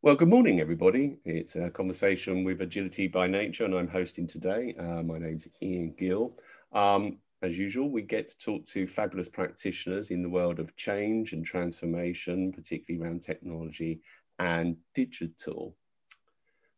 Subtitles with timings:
[0.00, 1.16] Well, good morning, everybody.
[1.24, 4.72] It's a conversation with Agility by Nature, and I'm hosting today.
[4.78, 6.38] Uh, my name's Ian Gill.
[6.72, 11.32] Um, as usual, we get to talk to fabulous practitioners in the world of change
[11.32, 14.00] and transformation, particularly around technology
[14.38, 15.74] and digital.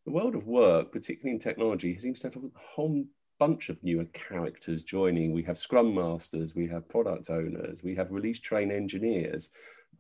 [0.06, 3.04] The world of work, particularly in technology, seems to have a whole
[3.38, 5.32] bunch of newer characters joining.
[5.32, 9.50] We have scrum masters, we have product owners, we have release train engineers.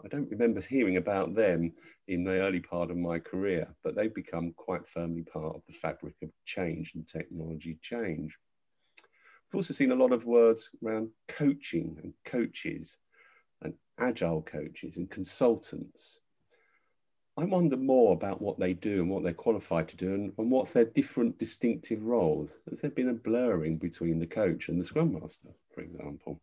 [0.04, 1.72] I don't remember hearing about them
[2.08, 5.74] in the early part of my career, but they've become quite firmly part of the
[5.74, 8.36] fabric of change and technology change.
[9.02, 12.96] I've also seen a lot of words around coaching and coaches
[13.62, 16.18] and agile coaches and consultants.
[17.36, 20.50] I wonder more about what they do and what they're qualified to do and, and
[20.50, 22.54] what's their different distinctive roles.
[22.68, 26.40] Has there been a blurring between the coach and the scrum master, for example?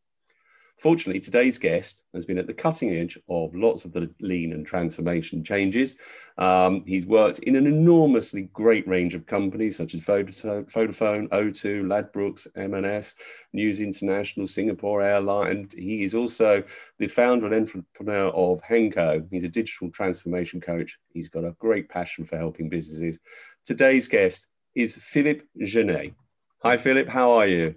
[0.79, 4.63] Fortunately, today's guest has been at the cutting edge of lots of the lean and
[4.63, 5.95] transformation changes.
[6.37, 12.45] Um, he's worked in an enormously great range of companies such as Vodafone, O2, Ladbrokes,
[12.55, 13.15] M&S,
[13.53, 15.51] News International, Singapore Airline.
[15.51, 16.63] And he is also
[16.99, 19.27] the founder and entrepreneur of Henko.
[19.31, 20.95] He's a digital transformation coach.
[21.11, 23.17] He's got a great passion for helping businesses.
[23.65, 26.13] Today's guest is Philip Guenet.
[26.61, 27.07] Hi, Philip.
[27.07, 27.75] How are you?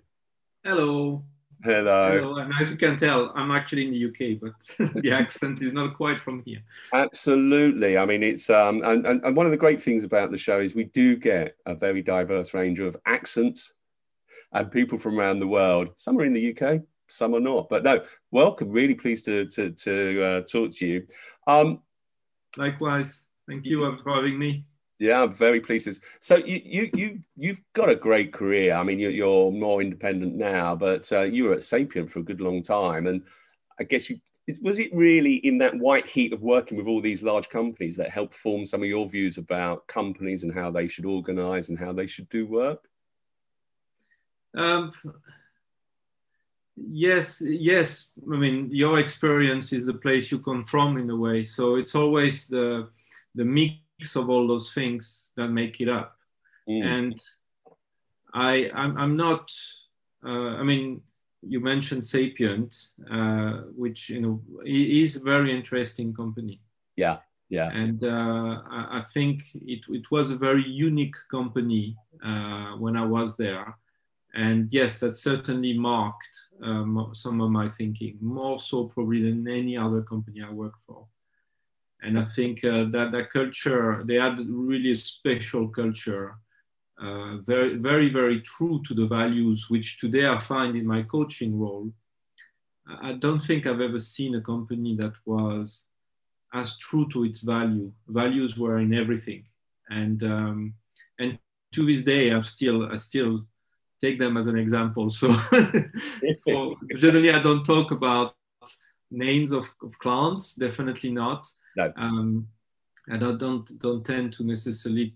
[0.62, 1.25] Hello.
[1.62, 2.11] Hello.
[2.11, 2.36] Hello.
[2.36, 5.94] And as you can tell, I'm actually in the UK, but the accent is not
[5.94, 6.61] quite from here.
[6.92, 7.98] Absolutely.
[7.98, 10.61] I mean, it's um, and, and, and one of the great things about the show
[10.61, 13.75] is we do get a very diverse range of accents
[14.52, 15.91] and people from around the world.
[15.97, 17.69] Some are in the UK, some are not.
[17.69, 18.70] But no, welcome.
[18.70, 21.06] Really pleased to to to uh, talk to you.
[21.47, 21.80] Um,
[22.56, 23.22] Likewise.
[23.47, 24.64] Thank you for having me.
[25.01, 25.98] Yeah, I'm very pleased.
[26.20, 28.75] So you you you you've got a great career.
[28.75, 32.23] I mean, you're, you're more independent now, but uh, you were at Sapient for a
[32.23, 33.23] good long time, and
[33.81, 34.20] I guess you
[34.61, 38.11] was it really in that white heat of working with all these large companies that
[38.11, 41.92] helped form some of your views about companies and how they should organize and how
[41.95, 42.87] they should do work?
[44.55, 44.92] Um,
[46.77, 48.11] yes, yes.
[48.30, 51.45] I mean, your experience is the place you come from in a way.
[51.45, 52.91] So it's always the
[53.35, 53.77] the mix
[54.16, 56.16] of all those things that make it up.
[56.68, 56.84] Mm.
[56.84, 57.20] And
[58.34, 59.52] I, I'm, I'm not,
[60.24, 61.02] uh, I mean,
[61.42, 62.77] you mentioned Sapient,
[63.11, 66.61] uh, which, you know, is a very interesting company.
[66.96, 67.18] Yeah.
[67.48, 67.70] Yeah.
[67.70, 73.05] And uh, I, I, think it, it was a very unique company uh, when I
[73.05, 73.77] was there.
[74.34, 76.30] And yes, that certainly marked
[76.62, 81.06] um, some of my thinking, more so probably than any other company I worked for
[82.02, 86.36] and I think uh, that that culture they had really a special culture,
[87.00, 91.58] uh, very very very true to the values which today I find in my coaching
[91.58, 91.92] role.
[93.02, 95.84] I don't think I've ever seen a company that was
[96.52, 97.92] as true to its value.
[98.08, 99.44] Values were in everything,
[99.90, 100.74] and um,
[101.18, 101.38] and
[101.72, 103.46] to this day I still I still
[104.00, 105.11] take them as an example.
[106.48, 108.34] So generally I don't talk about
[109.11, 111.46] names of, of clients, definitely not
[111.77, 111.92] no.
[111.97, 112.48] Um,
[113.08, 115.14] and I don't don't tend to necessarily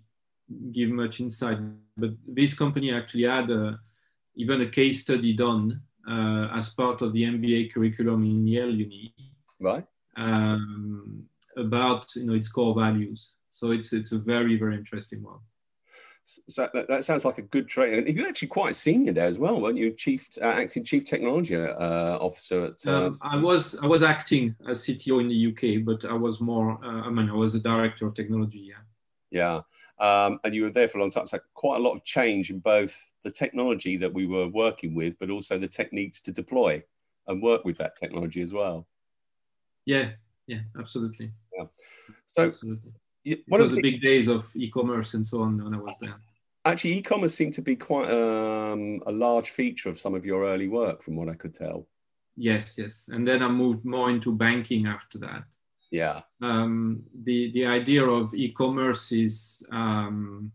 [0.73, 1.59] give much insight,
[1.97, 3.79] but this company actually had a,
[4.37, 9.15] even a case study done uh, as part of the MBA curriculum in Yale Uni.
[9.61, 9.85] Right.
[10.17, 11.25] Um,
[11.57, 13.33] about you know its core values.
[13.51, 15.41] So it's it's a very very interesting one.
[16.25, 18.07] So that, that, sounds like a good training.
[18.07, 19.93] And you're actually quite senior there as well, weren't you?
[19.93, 22.87] Chief uh, acting chief technology uh, officer at.
[22.87, 23.07] Uh...
[23.07, 26.83] Um, I was I was acting as CTO in the UK, but I was more.
[26.83, 28.71] Uh, I mean, I was a director of technology.
[28.71, 28.77] Yeah.
[29.31, 29.61] Yeah,
[29.99, 31.27] um, and you were there for a long time.
[31.27, 35.19] So quite a lot of change in both the technology that we were working with,
[35.19, 36.83] but also the techniques to deploy
[37.27, 38.87] and work with that technology as well.
[39.85, 40.11] Yeah.
[40.47, 40.61] Yeah.
[40.79, 41.33] Absolutely.
[41.57, 41.65] Yeah.
[42.33, 42.47] So.
[42.47, 42.93] Absolutely
[43.25, 46.17] it was the big days of e-commerce and so on when I was there.
[46.65, 50.69] Actually, e-commerce seemed to be quite um, a large feature of some of your early
[50.69, 51.87] work, from what I could tell.
[52.37, 55.45] Yes, yes, and then I moved more into banking after that.
[55.91, 56.23] Yeah.
[56.41, 60.51] Um, the the idea of e-commerce is um,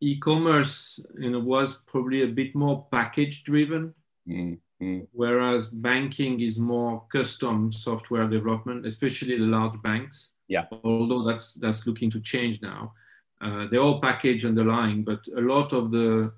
[0.00, 3.94] e-commerce, you know, was probably a bit more package driven.
[4.28, 4.58] Mm.
[4.82, 5.06] Mm.
[5.12, 10.30] Whereas banking is more custom software development, especially the large banks.
[10.48, 10.64] Yeah.
[10.82, 12.92] Although that's that's looking to change now.
[13.40, 16.32] Uh, they're all package underlying, but a lot of the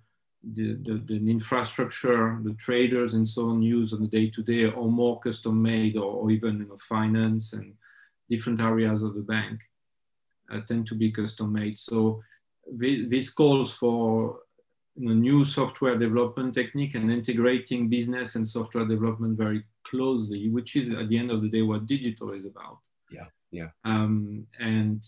[0.55, 4.65] the, the, the, infrastructure, the traders and so on use on the day to day
[4.65, 7.75] are more custom made or, or, even you know, finance and
[8.31, 9.59] different areas of the bank
[10.53, 11.77] uh, tend to be custom made.
[11.77, 12.23] So
[12.73, 14.41] this calls for
[14.97, 20.77] you know, new software development technique and integrating business and software development very closely, which
[20.77, 22.79] is at the end of the day what digital is about.
[23.11, 23.69] Yeah, yeah.
[23.85, 25.07] Um, and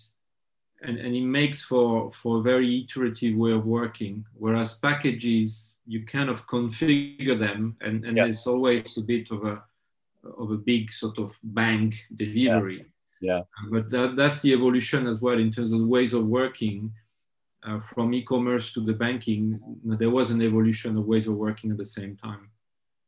[0.82, 4.24] and and it makes for for a very iterative way of working.
[4.34, 8.24] Whereas packages, you kind of configure them, and and yeah.
[8.24, 9.62] there's always a bit of a
[10.36, 12.84] of a big sort of bang delivery.
[13.20, 13.36] Yeah.
[13.38, 13.42] yeah.
[13.70, 16.92] But that, that's the evolution as well in terms of ways of working.
[17.64, 21.76] Uh, from e-commerce to the banking, there was an evolution of ways of working at
[21.76, 22.50] the same time.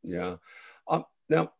[0.03, 0.37] Yeah.
[0.89, 1.53] Um, now,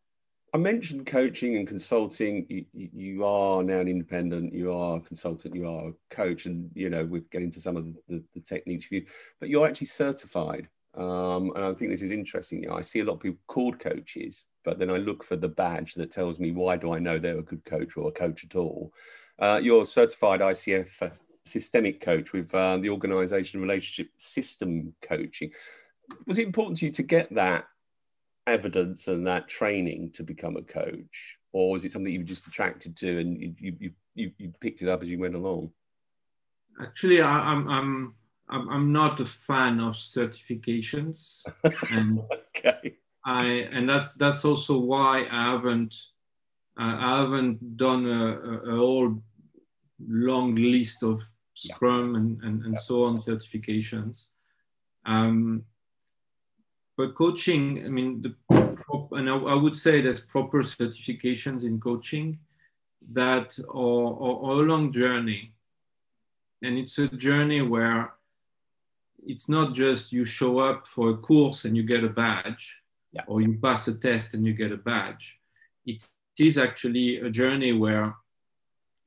[0.53, 2.45] I mentioned coaching and consulting.
[2.49, 4.53] You, you, are now an independent.
[4.53, 5.55] You are a consultant.
[5.55, 8.87] You are a coach, and you know we're getting to some of the, the, techniques
[8.91, 9.05] you.
[9.39, 12.61] But you're actually certified, um, and I think this is interesting.
[12.61, 15.37] You know, I see a lot of people called coaches, but then I look for
[15.37, 18.11] the badge that tells me why do I know they're a good coach or a
[18.11, 18.91] coach at all.
[19.39, 21.11] Uh, you're certified ICF
[21.45, 25.51] systemic coach with uh, the organization relationship system coaching.
[26.27, 27.65] Was it important to you to get that
[28.47, 32.47] evidence and that training to become a coach, or was it something you were just
[32.47, 35.71] attracted to and you you you, you picked it up as you went along?
[36.81, 38.15] Actually, I, I'm I'm
[38.49, 41.41] I'm not a fan of certifications,
[41.91, 42.21] and
[42.57, 42.97] okay.
[43.25, 45.95] I and that's that's also why I haven't
[46.77, 49.23] I haven't done a, a, a whole
[49.99, 51.21] long list of
[51.53, 52.19] Scrum yeah.
[52.19, 52.79] and, and, and yeah.
[52.79, 54.25] so on certifications.
[55.05, 55.65] Um,
[56.97, 58.35] but coaching, I mean, the
[59.11, 62.39] and I, I, would say there's proper certifications in coaching
[63.13, 65.53] that are, are, are a long journey.
[66.61, 68.13] And it's a journey where
[69.25, 72.81] it's not just you show up for a course and you get a badge,
[73.13, 73.23] yeah.
[73.27, 75.37] or you pass a test and you get a badge.
[75.85, 76.05] It
[76.37, 78.15] is actually a journey where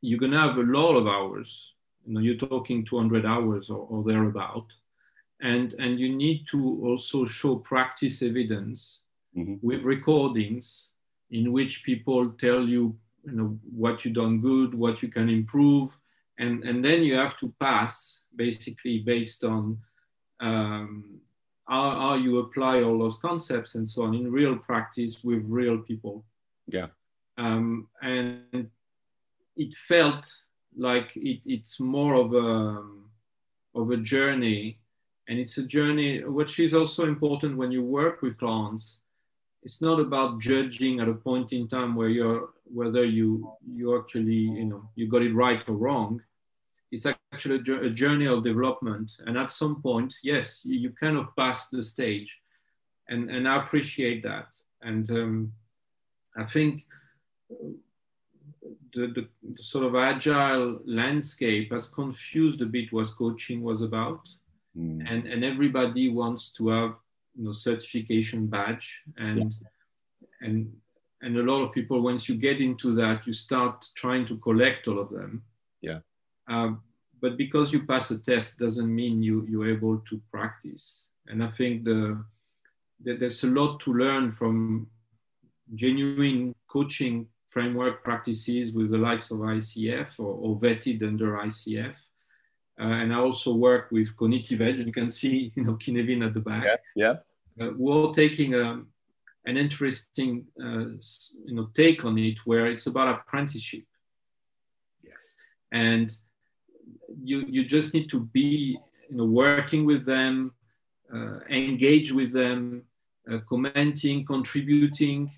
[0.00, 1.73] you're going to have a lot of hours.
[2.06, 4.66] You know, you're talking 200 hours or, or thereabout.
[5.40, 9.00] And and you need to also show practice evidence
[9.36, 9.54] mm-hmm.
[9.66, 10.90] with recordings
[11.30, 15.96] in which people tell you you know what you done good what you can improve.
[16.38, 19.78] And and then you have to pass basically based on
[20.40, 21.20] um,
[21.66, 25.78] how, how you apply all those concepts and so on in real practice with real
[25.78, 26.24] people.
[26.66, 26.88] Yeah.
[27.38, 28.68] Um, and
[29.56, 30.30] it felt
[30.76, 32.82] like it, it's more of a
[33.74, 34.78] of a journey.
[35.28, 38.98] And it's a journey which is also important when you work with clients.
[39.62, 44.34] It's not about judging at a point in time where you're whether you you actually
[44.34, 46.22] you know you got it right or wrong.
[46.92, 49.12] It's actually a journey of development.
[49.26, 52.38] And at some point yes you kind of pass the stage.
[53.08, 54.48] And and i appreciate that.
[54.82, 55.52] And um,
[56.36, 56.84] i think
[58.94, 64.28] the, the, the sort of agile landscape has confused a bit what coaching was about
[64.76, 65.04] mm.
[65.10, 66.94] and and everybody wants to have
[67.34, 70.48] you know certification badge and yeah.
[70.48, 70.72] and
[71.22, 74.86] and a lot of people once you get into that you start trying to collect
[74.88, 75.42] all of them
[75.80, 75.98] yeah
[76.48, 76.80] um,
[77.20, 81.48] but because you pass a test doesn't mean you you're able to practice and i
[81.48, 82.22] think the,
[83.02, 84.86] the there's a lot to learn from
[85.74, 91.96] genuine coaching framework practices with the likes of ICF or, or vetted under ICF
[92.80, 96.34] uh, and I also work with Cognitive Edge, you can see, you know, Cynefin at
[96.34, 96.64] the back.
[96.96, 97.16] Yeah,
[97.58, 97.66] yeah.
[97.66, 98.88] Uh, we're taking a, um,
[99.46, 100.86] an interesting, uh,
[101.44, 103.84] you know, take on it where it's about apprenticeship.
[105.02, 105.14] Yes.
[105.70, 106.12] And
[107.22, 110.52] you you just need to be, you know, working with them,
[111.14, 112.82] uh, engage with them,
[113.30, 115.30] uh, commenting, contributing,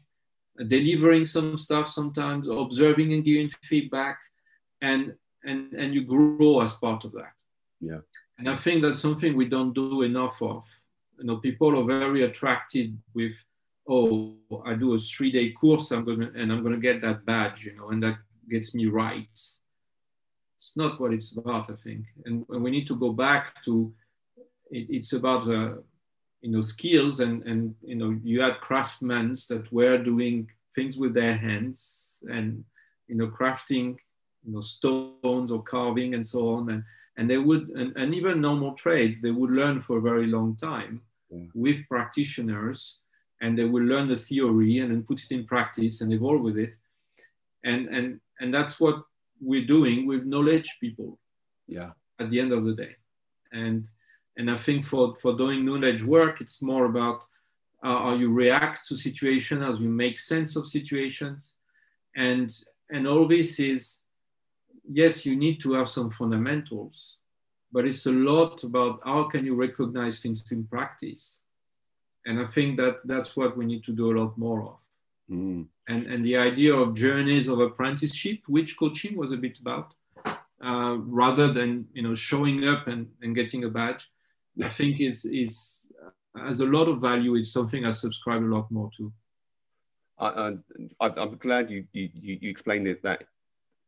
[0.68, 4.18] delivering some stuff sometimes, observing and giving feedback,
[4.82, 7.34] and and and you grow as part of that.
[7.80, 8.00] Yeah.
[8.38, 10.64] And i think that's something we don't do enough of.
[11.18, 13.32] You know people are very attracted with
[13.88, 14.34] oh
[14.64, 17.76] i do a three day course i'm gonna and i'm gonna get that badge you
[17.76, 18.16] know and that
[18.50, 22.04] gets me right it's not what it's about i think.
[22.24, 23.92] And, and we need to go back to
[24.70, 25.76] it, it's about uh,
[26.42, 31.14] you know skills and and you know you had craftsmen that were doing things with
[31.14, 32.64] their hands and
[33.08, 33.96] you know crafting
[34.46, 36.70] you know, stones or carving and so on.
[36.70, 36.84] And,
[37.16, 40.56] and they would, and, and even normal trades, they would learn for a very long
[40.56, 41.46] time yeah.
[41.54, 42.98] with practitioners
[43.40, 46.56] and they will learn the theory and then put it in practice and evolve with
[46.56, 46.74] it.
[47.64, 49.02] And, and, and that's what
[49.40, 51.18] we're doing with knowledge people.
[51.66, 51.90] Yeah.
[52.18, 52.96] At the end of the day.
[53.52, 53.88] And,
[54.36, 57.24] and I think for, for doing knowledge work, it's more about
[57.82, 61.54] uh, how you react to situations, how you make sense of situations.
[62.14, 62.52] And,
[62.90, 64.00] and all this is
[64.88, 67.16] yes, you need to have some fundamentals,
[67.72, 71.40] but it's a lot about how can you recognize things in practice.
[72.24, 74.76] And I think that that's what we need to do a lot more of.
[75.30, 75.66] Mm.
[75.88, 79.94] And, and the idea of journeys of apprenticeship, which coaching was a bit about,
[80.64, 84.10] uh, rather than you know showing up and, and getting a badge,
[84.62, 85.86] I think is is
[86.36, 87.34] has a lot of value.
[87.36, 89.12] It's something I subscribe a lot more to.
[90.18, 90.54] I,
[91.00, 93.24] I, am glad you, you, you explained it that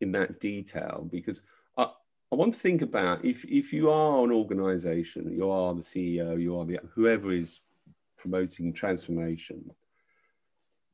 [0.00, 1.42] in that detail because
[1.76, 5.82] I, I want to think about if, if you are an organization, you are the
[5.82, 7.60] CEO, you are the whoever is
[8.16, 9.70] promoting transformation.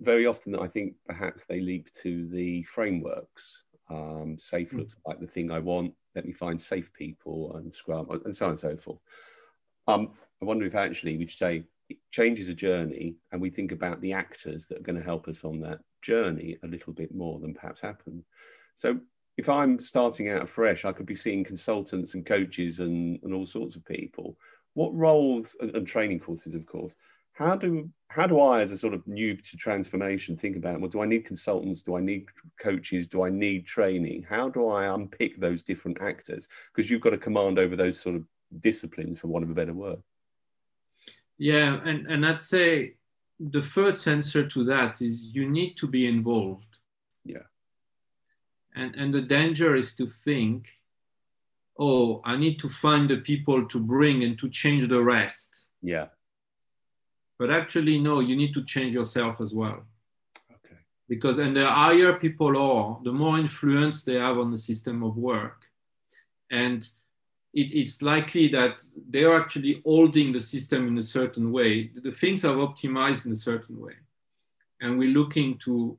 [0.00, 3.64] Very often, I think perhaps they leap to the frameworks.
[3.90, 4.78] Um, SAFe mm.
[4.78, 5.95] looks like the thing I want.
[6.14, 9.00] Let me find SAFe people and Scrum and so on and so forth.
[9.87, 10.11] Um,
[10.43, 14.00] I wonder if actually we should say it changes a journey and we think about
[14.00, 17.38] the actors that are going to help us on that journey a little bit more
[17.38, 18.25] than perhaps happened.
[18.76, 18.99] So
[19.37, 23.47] if I'm starting out fresh, I could be seeing consultants and coaches and, and all
[23.47, 24.37] sorts of people.
[24.75, 26.97] What roles and, and training courses, of course,
[27.33, 30.91] how do how do I, as a sort of new to transformation, think about well,
[30.91, 31.83] do I need consultants?
[31.83, 32.26] Do I need
[32.61, 33.09] coaches?
[33.09, 34.25] Do I need training?
[34.29, 36.47] How do I unpick those different actors?
[36.73, 38.25] Because you've got a command over those sort of
[38.61, 40.03] disciplines, for want of a better word.
[41.39, 42.95] Yeah, and, and I'd say
[43.41, 46.79] the first answer to that is you need to be involved.
[47.25, 47.47] Yeah.
[48.75, 50.69] And and the danger is to think,
[51.79, 55.67] oh, I need to find the people to bring and to change the rest.
[55.83, 56.07] Yeah.
[57.39, 59.85] But actually, no, you need to change yourself as well.
[60.51, 60.77] Okay.
[61.09, 65.17] Because and the higher people are, the more influence they have on the system of
[65.17, 65.65] work.
[66.51, 66.89] And
[67.55, 71.91] it, it's likely that they're actually holding the system in a certain way.
[71.95, 73.95] The things are optimized in a certain way.
[74.81, 75.97] And we're looking to,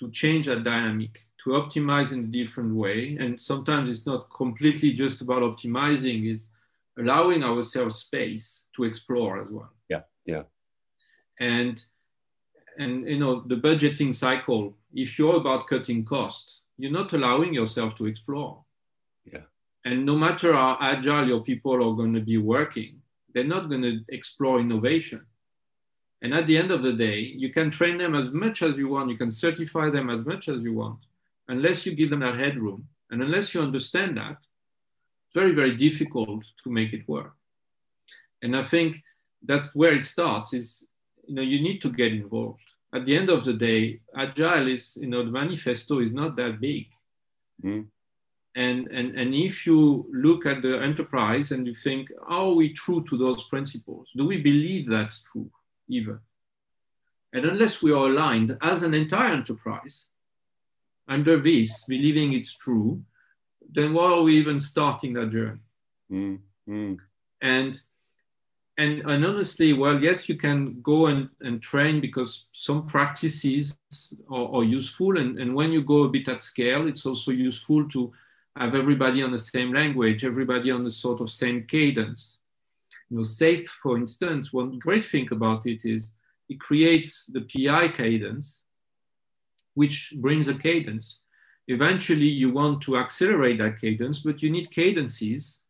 [0.00, 3.18] to change that dynamic, to optimize in a different way.
[3.20, 6.48] And sometimes it's not completely just about optimizing, it's
[6.98, 9.72] allowing ourselves space to explore as well.
[9.90, 10.44] Yeah, yeah.
[11.38, 11.84] And
[12.78, 17.94] and you know the budgeting cycle if you're about cutting costs you're not allowing yourself
[17.94, 18.64] to explore
[19.84, 23.00] and no matter how agile your people are going to be working,
[23.34, 25.24] they're not going to explore innovation.
[26.22, 28.88] And at the end of the day, you can train them as much as you
[28.88, 31.00] want, you can certify them as much as you want,
[31.48, 32.86] unless you give them that headroom.
[33.10, 34.38] And unless you understand that,
[35.26, 37.34] it's very, very difficult to make it work.
[38.40, 39.02] And I think
[39.42, 40.86] that's where it starts is,
[41.26, 42.60] you know, you need to get involved.
[42.94, 46.60] At the end of the day, agile is, you know, the manifesto is not that
[46.60, 46.86] big.
[47.64, 47.86] Mm.
[48.54, 53.02] And, and, and if you look at the enterprise and you think, are we true
[53.04, 54.08] to those principles?
[54.14, 55.50] Do we believe that's true
[55.88, 56.18] even?
[57.32, 60.08] And unless we are aligned as an entire enterprise
[61.08, 63.02] under this, believing it's true,
[63.70, 65.60] then why are we even starting that journey?
[66.10, 66.98] Mm, mm.
[67.40, 67.80] And,
[68.76, 73.78] and, and honestly, well, yes, you can go and, and train because some practices
[74.30, 75.16] are, are useful.
[75.16, 78.12] And, and when you go a bit at scale, it's also useful to
[78.56, 82.38] have everybody on the same language, everybody on the sort of same cadence.
[83.08, 86.12] You know, SAFe, for instance, one great thing about it is
[86.48, 88.64] it creates the PI cadence,
[89.74, 91.20] which brings a cadence.
[91.68, 95.62] Eventually, you want to accelerate that cadence, but you need cadences,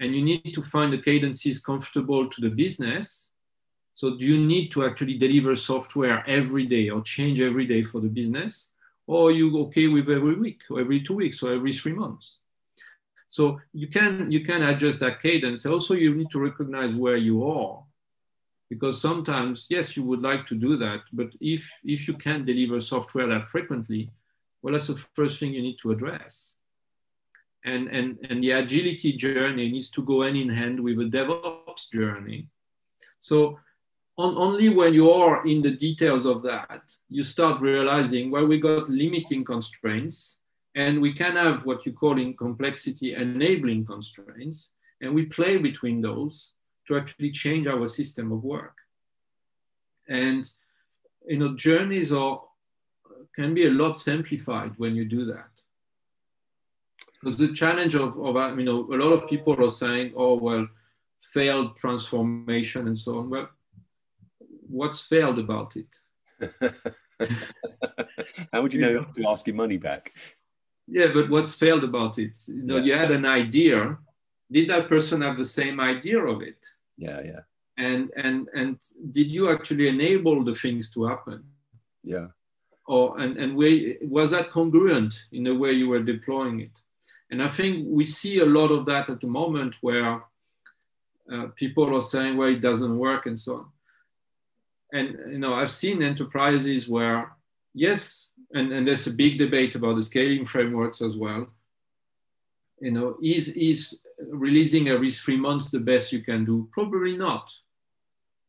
[0.00, 3.30] and you need to find the cadences comfortable to the business.
[3.92, 8.00] So, do you need to actually deliver software every day or change every day for
[8.00, 8.70] the business?
[9.06, 12.38] Or you okay with every week or every two weeks or every three months.
[13.28, 15.66] So you can you can adjust that cadence.
[15.66, 17.82] Also you need to recognize where you are.
[18.70, 22.80] Because sometimes yes you would like to do that but if if you can't deliver
[22.80, 24.10] software that frequently
[24.62, 26.54] well that's the first thing you need to address.
[27.64, 31.90] And and and the agility journey needs to go hand in hand with a devops
[31.90, 32.48] journey.
[33.20, 33.58] So
[34.16, 38.60] on, only when you are in the details of that, you start realizing, well, we
[38.60, 40.38] got limiting constraints,
[40.74, 46.00] and we can have what you call in complexity enabling constraints, and we play between
[46.00, 46.52] those
[46.86, 48.76] to actually change our system of work.
[50.08, 50.48] And
[51.26, 52.42] you know, journeys are
[53.34, 55.48] can be a lot simplified when you do that.
[57.20, 60.68] Because the challenge of, of you know, a lot of people are saying, oh well,
[61.20, 63.30] failed transformation and so on.
[63.30, 63.48] Well,
[64.68, 65.86] what's failed about it?
[68.52, 70.12] How would you know to ask your money back?
[70.86, 72.42] Yeah, but what's failed about it?
[72.46, 72.84] You know, yeah.
[72.84, 73.96] you had an idea.
[74.50, 76.58] Did that person have the same idea of it?
[76.96, 77.40] Yeah, yeah.
[77.76, 78.78] And and and
[79.10, 81.42] did you actually enable the things to happen?
[82.02, 82.28] Yeah.
[82.86, 86.80] Or and and way, was that congruent in the way you were deploying it?
[87.30, 90.22] And I think we see a lot of that at the moment where
[91.32, 93.66] uh, people are saying, well, it doesn't work and so on
[94.92, 97.34] and you know i've seen enterprises where
[97.74, 101.48] yes, and, and there's a big debate about the scaling frameworks as well.
[102.80, 104.00] You know, is is
[104.30, 106.68] releasing every three months the best you can do?
[106.72, 107.52] Probably not.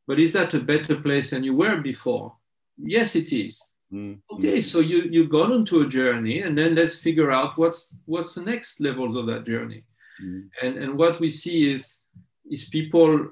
[0.07, 2.35] But is that a better place than you were before?
[2.77, 3.61] Yes, it is.
[3.91, 4.35] Mm-hmm.
[4.35, 8.35] Okay, so you you got onto a journey, and then let's figure out what's what's
[8.35, 9.83] the next levels of that journey.
[10.21, 10.65] Mm-hmm.
[10.65, 12.03] And and what we see is
[12.49, 13.31] is people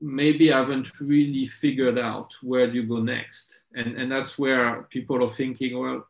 [0.00, 5.22] maybe haven't really figured out where do you go next, and and that's where people
[5.24, 6.06] are thinking, well,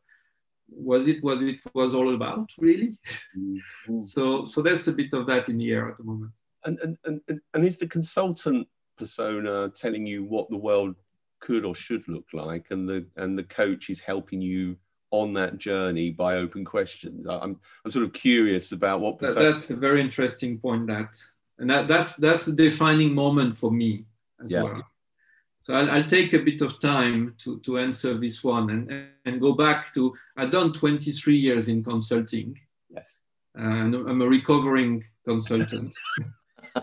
[0.68, 2.96] was it what it was all about really?
[3.36, 4.00] Mm-hmm.
[4.00, 6.32] so so there's a bit of that in the air at the moment.
[6.64, 10.96] And and and, and is the consultant persona telling you what the world
[11.40, 14.76] could or should look like, and the and the coach is helping you
[15.10, 17.26] on that journey by open questions.
[17.26, 19.18] I'm I'm sort of curious about what.
[19.18, 20.86] That, that's a very interesting point.
[20.88, 21.16] That
[21.58, 24.04] and that, that's that's a defining moment for me
[24.42, 24.62] as yeah.
[24.62, 24.82] well.
[25.62, 29.40] So I'll, I'll, take a bit of time to, to answer this one and, and
[29.40, 32.58] go back to I've done 23 years in consulting.
[32.88, 33.20] Yes.
[33.54, 35.94] And I'm a recovering consultant.
[36.74, 36.80] uh,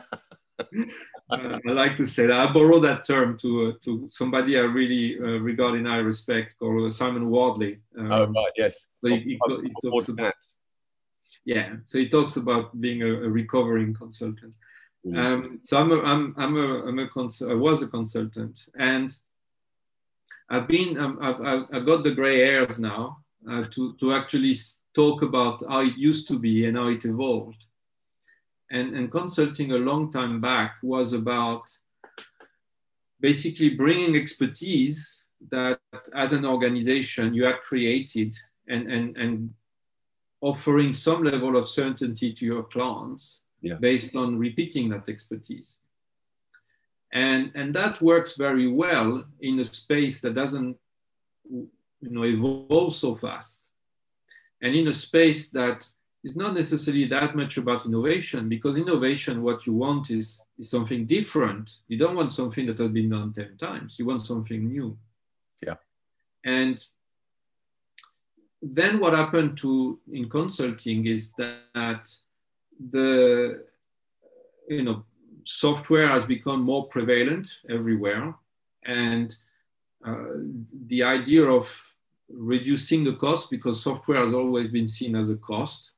[1.31, 5.17] I like to say that I borrow that term to uh, to somebody I really
[5.19, 7.79] uh, regard in high respect, called Simon Wardley.
[7.97, 8.87] Um, oh right, yes.
[9.01, 10.35] So he, he, he talks about,
[11.45, 14.55] yeah, so he talks about being a, a recovering consultant.
[15.05, 15.23] Mm.
[15.23, 19.15] Um, so I'm a, I'm I'm a, I'm a cons- I was a consultant, and
[20.49, 24.55] I've been um, I've, I've got the gray hairs now uh, to to actually
[24.93, 27.65] talk about how it used to be and how it evolved
[28.71, 31.63] and, and consulting a long time back was about
[33.19, 35.79] basically bringing expertise that
[36.15, 38.35] as an organization you have created
[38.67, 39.53] and, and, and
[40.45, 43.73] offering some level of certainty to your clients yeah.
[43.73, 45.77] based on repeating that expertise.
[47.11, 50.77] And, and that works very well in a space that doesn't
[51.49, 51.69] you
[52.01, 53.63] know, evolve so fast.
[54.61, 55.89] And in a space that
[56.23, 61.07] is not necessarily that much about innovation because innovation, what you want is, is something
[61.07, 61.77] different.
[61.87, 63.97] You don't want something that has been done 10 times.
[63.97, 64.95] You want something new.
[65.65, 65.77] Yeah.
[66.43, 66.85] And
[68.61, 72.09] then what happened to in consulting is that
[72.91, 73.63] the
[74.67, 75.03] you know
[75.43, 78.33] software has become more prevalent everywhere
[78.85, 79.35] and
[80.05, 80.37] uh,
[80.87, 81.93] the idea of
[82.29, 85.91] reducing the cost because software has always been seen as a cost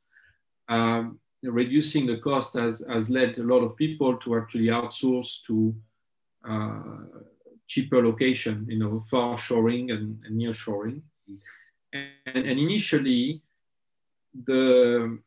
[0.70, 5.76] um, reducing the cost has, has led a lot of people to actually outsource to
[6.48, 6.82] uh,
[7.68, 11.02] cheaper location, you know, far shoring and, and near shoring.
[11.94, 13.42] And, and, initially,
[14.46, 15.20] the,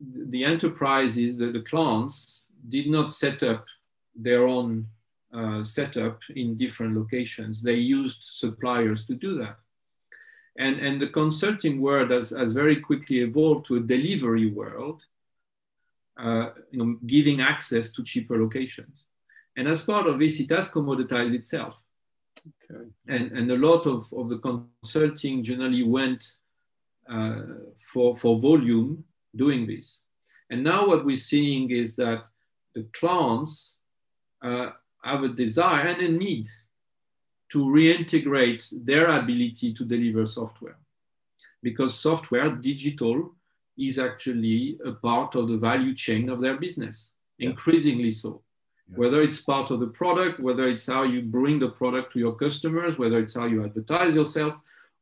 [0.00, 3.66] the enterprises, the, the clients, did not set up
[4.14, 4.86] their own
[5.34, 7.62] uh, setup in different locations.
[7.62, 9.56] They used suppliers to do that.
[10.58, 15.02] And, and the consulting world has, has very quickly evolved to a delivery world,
[16.18, 19.04] uh, you know, giving access to cheaper locations.
[19.56, 21.74] And as part of this, it has commoditized itself.
[22.38, 22.84] Okay.
[23.08, 26.24] And, and a lot of, of the consulting generally went
[27.08, 27.42] uh,
[27.92, 30.00] for, for volume doing this.
[30.50, 32.24] And now what we're seeing is that
[32.74, 33.76] the clients
[34.42, 34.70] uh,
[35.02, 36.48] have a desire and a need
[37.50, 40.78] to reintegrate their ability to deliver software.
[41.62, 43.34] Because software, digital,
[43.78, 47.50] is actually a part of the value chain of their business, yeah.
[47.50, 48.42] increasingly so.
[48.96, 52.34] Whether it's part of the product, whether it's how you bring the product to your
[52.34, 54.54] customers, whether it's how you advertise yourself,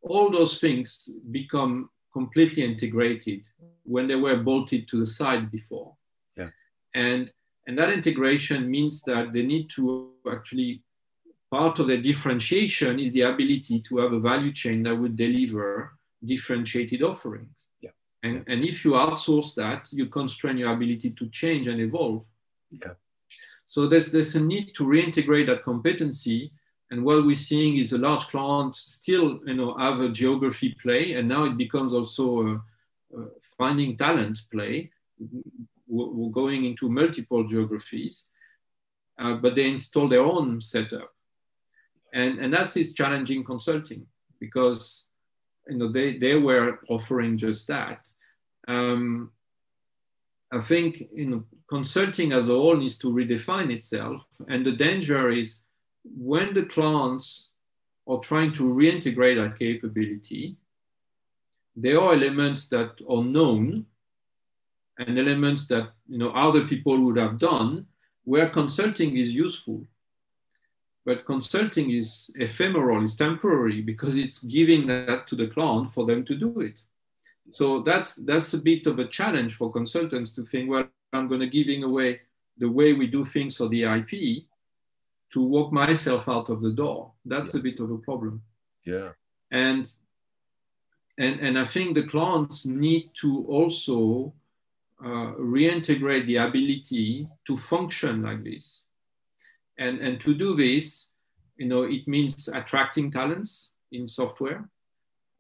[0.03, 3.43] all those things become completely integrated
[3.85, 5.95] when they were bolted to the side before.
[6.37, 6.51] Yeah.
[6.95, 7.33] And
[7.67, 10.83] and that integration means that they need to actually
[11.51, 15.93] part of the differentiation is the ability to have a value chain that would deliver
[16.25, 17.67] differentiated offerings.
[17.81, 17.91] Yeah.
[18.23, 18.55] And, yeah.
[18.55, 22.25] and if you outsource that, you constrain your ability to change and evolve.
[22.71, 22.93] Yeah.
[23.71, 26.53] So there's, there's a need to reintegrate that competency.
[26.91, 31.13] And what we're seeing is a large client still you know, have a geography play,
[31.13, 32.55] and now it becomes also a,
[33.17, 33.27] a
[33.59, 34.91] finding talent play.
[35.87, 38.27] We're going into multiple geographies,
[39.21, 41.13] uh, but they install their own setup
[42.13, 44.07] and and that's challenging consulting
[44.39, 45.07] because
[45.69, 48.09] you know they they were offering just that
[48.69, 49.31] um,
[50.53, 55.31] i think you know consulting as a whole needs to redefine itself and the danger
[55.31, 55.61] is
[56.05, 57.51] when the clients
[58.07, 60.57] are trying to reintegrate that capability
[61.77, 63.87] there are elements that are known
[64.99, 67.87] and elements that you know other people would have done
[68.25, 69.87] where consulting is useful
[71.05, 76.25] But consulting is ephemeral, it's temporary because it's giving that to the client for them
[76.27, 76.83] to do it.
[77.51, 81.41] So that's that's a bit of a challenge for consultants to think, well, I'm going
[81.41, 82.21] to giving away
[82.59, 84.45] the way we do things for the IP
[85.33, 87.13] to walk myself out of the door.
[87.25, 87.61] That's yeah.
[87.61, 88.43] a bit of a problem.
[88.85, 89.11] Yeah.
[89.51, 89.91] And
[91.19, 94.33] and and I think the clients need to also
[95.03, 98.83] uh, reintegrate the ability to function like this.
[99.79, 101.11] And and to do this,
[101.57, 104.69] you know, it means attracting talents in software.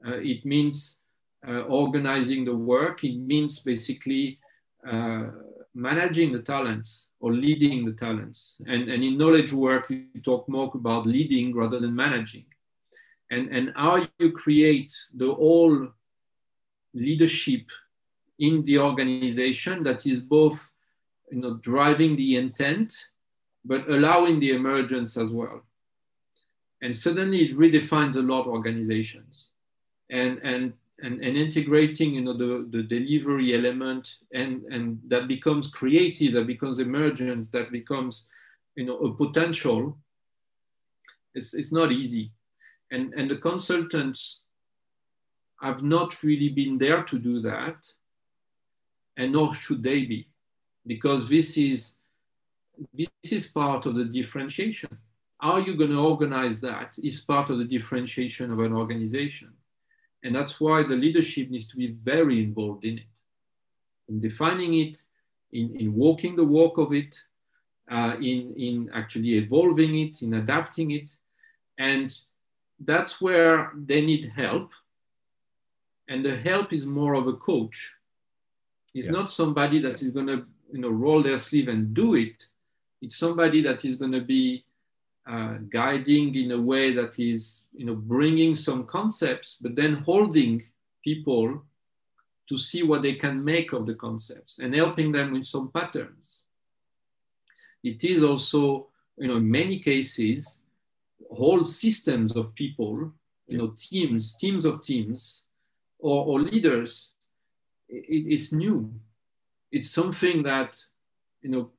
[0.07, 1.00] Uh, it means
[1.49, 3.05] organizing the work.
[3.05, 4.39] It means basically
[4.87, 5.27] uh,
[5.75, 8.57] managing the talents or leading the talents.
[8.67, 12.47] And, and in knowledge work, you talk more about leading rather than managing.
[13.31, 15.89] And, and how you create the whole
[16.95, 17.71] leadership
[18.39, 20.69] in the organization that is both
[21.31, 22.93] you know, driving the intent,
[23.65, 25.63] but allowing the emergence as well.
[26.83, 29.51] And suddenly it redefines a lot of organizations.
[30.11, 35.69] And, and and, and integrating you know the, the delivery element and and that becomes
[35.69, 38.27] creative that becomes emergence that becomes
[38.77, 39.97] you know a potential
[41.35, 42.33] it's, it's not easy.
[42.91, 44.41] And and the consultants
[45.61, 47.87] have not really been there to do that
[49.17, 50.29] and nor should they be
[50.87, 51.97] because this is
[52.95, 54.97] this is part of the differentiation.
[55.39, 59.53] How are you going to organize that is part of the differentiation of an organization
[60.23, 63.05] and that's why the leadership needs to be very involved in it,
[64.09, 65.03] in defining it,
[65.53, 67.23] in, in walking the walk of it,
[67.91, 71.17] uh, in, in actually evolving it, in adapting it.
[71.79, 72.17] And
[72.79, 74.71] that's where they need help.
[76.09, 77.95] And the help is more of a coach.
[78.95, 79.13] It's yeah.
[79.13, 82.47] not somebody that is going to you know, roll their sleeve and do it.
[83.01, 84.65] It's somebody that is going to be
[85.31, 90.63] uh, guiding in a way that is you know bringing some concepts but then holding
[91.05, 91.63] people
[92.49, 96.41] to see what they can make of the concepts and helping them with some patterns.
[97.85, 100.59] It is also you know in many cases
[101.31, 103.13] whole systems of people
[103.47, 105.45] you know teams teams of teams
[106.01, 107.13] or, or leaders.
[107.89, 108.93] It, it's new.
[109.71, 110.85] It's something that
[111.41, 111.71] you know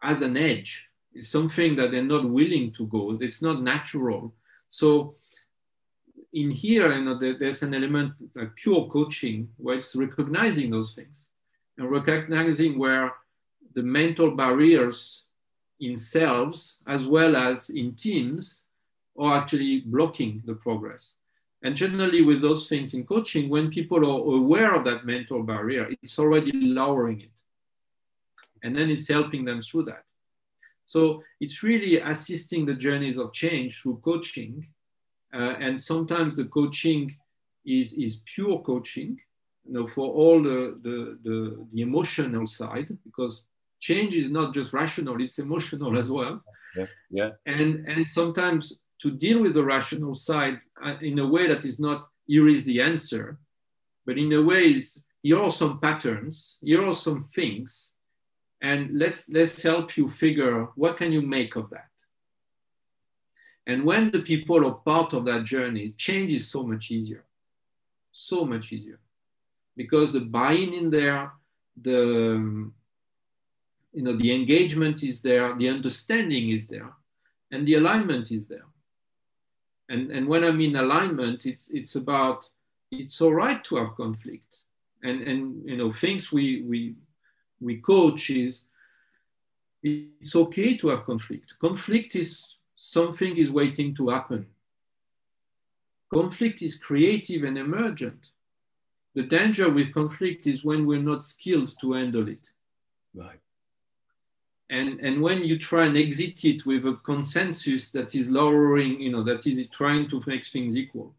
[0.00, 3.18] as an edge it's something that they're not willing to go.
[3.20, 4.32] It's not natural.
[4.68, 5.16] So
[6.32, 11.26] in here, you know, there's an element like pure coaching where it's recognizing those things
[11.76, 13.12] and recognizing where
[13.74, 15.24] the mental barriers
[15.80, 18.66] in selves as well as in teams
[19.18, 21.14] are actually blocking the progress.
[21.64, 25.90] And generally, with those things in coaching, when people are aware of that mental barrier,
[26.00, 27.36] it's already lowering it.
[28.62, 30.04] And then it's helping them through that.
[30.88, 34.66] So it's really assisting the journeys of change through coaching.
[35.34, 37.14] Uh, and sometimes the coaching
[37.66, 39.20] is, is pure coaching,
[39.66, 43.44] you know, for all the, the, the, the emotional side, because
[43.80, 46.42] change is not just rational, it's emotional as well.
[46.74, 46.86] Yeah.
[47.10, 47.30] yeah.
[47.44, 51.78] And, and sometimes to deal with the rational side uh, in a way that is
[51.78, 53.38] not here is the answer,
[54.06, 57.92] but in a way is here are some patterns, here are some things
[58.60, 61.88] and let's let's help you figure what can you make of that.
[63.66, 67.24] And when the people are part of that journey change is so much easier.
[68.12, 68.98] So much easier.
[69.76, 71.32] Because the buy-in in there
[71.80, 72.70] the
[73.92, 76.92] you know the engagement is there the understanding is there
[77.52, 78.66] and the alignment is there.
[79.88, 82.48] And and when i mean alignment it's it's about
[82.90, 84.56] it's all right to have conflict.
[85.04, 86.96] And and you know things we we
[87.60, 88.64] we coach is
[89.82, 91.54] it's okay to have conflict.
[91.60, 94.46] Conflict is something is waiting to happen.
[96.12, 98.26] Conflict is creative and emergent.
[99.14, 102.48] The danger with conflict is when we're not skilled to handle it.
[103.14, 103.40] Right.
[104.70, 109.10] And, and when you try and exit it with a consensus that is lowering, you
[109.10, 111.14] know, that is trying to make things equal.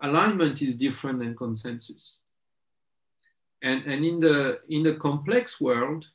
[0.00, 2.18] Alignment is different than consensus.
[3.62, 6.06] And, and in, the, in the complex world,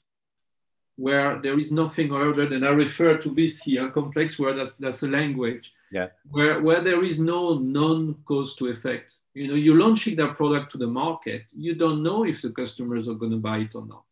[0.96, 5.04] where there is nothing other than I refer to this here, complex world, that's, that's
[5.04, 6.10] a language, yeah.
[6.30, 9.16] where, where there is no non-cause to effect.
[9.34, 13.08] You know, you're launching that product to the market, you don't know if the customers
[13.08, 14.06] are going to buy it or not.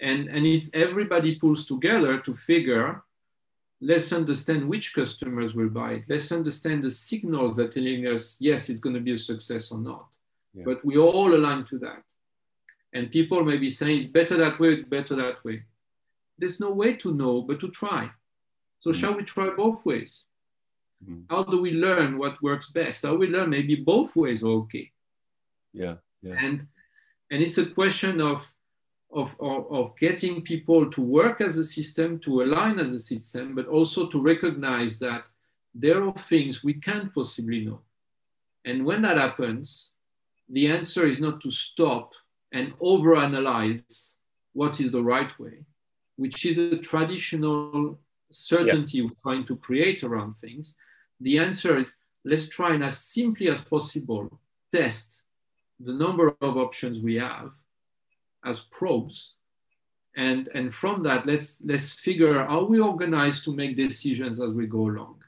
[0.00, 3.02] And, and it's everybody pulls together to figure,
[3.80, 6.04] let's understand which customers will buy it.
[6.08, 9.78] Let's understand the signals that telling us, yes, it's going to be a success or
[9.78, 10.06] not
[10.58, 10.64] yeah.
[10.64, 12.02] but we all align to that.
[12.92, 15.62] And people may be saying it's better that way, it's better that way.
[16.38, 18.10] There's no way to know, but to try.
[18.80, 19.00] So mm-hmm.
[19.00, 20.24] shall we try both ways?
[21.04, 21.22] Mm-hmm.
[21.30, 23.04] How do we learn what works best?
[23.04, 24.90] How we learn maybe both ways are okay.
[25.72, 25.96] Yeah.
[26.22, 26.34] yeah.
[26.38, 26.66] And
[27.30, 28.52] and it's a question of
[29.10, 33.54] of, of, of getting people to work as a system, to align as a system,
[33.54, 35.24] but also to recognize that
[35.74, 37.80] there are things we can't possibly know.
[38.64, 39.92] And when that happens,
[40.48, 42.14] the answer is not to stop
[42.52, 44.14] and overanalyze
[44.52, 45.64] what is the right way,
[46.16, 47.98] which is a traditional
[48.30, 50.74] certainty we're trying to create around things.
[51.20, 54.40] The answer is let's try and as simply as possible
[54.72, 55.22] test
[55.80, 57.50] the number of options we have
[58.44, 59.34] as probes.
[60.16, 64.66] And, and from that, let's, let's figure how we organize to make decisions as we
[64.66, 65.22] go along.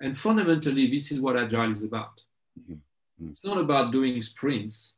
[0.00, 2.22] And fundamentally, this is what Agile is about.
[2.58, 2.74] Mm-hmm.
[3.28, 4.94] It's not about doing sprints.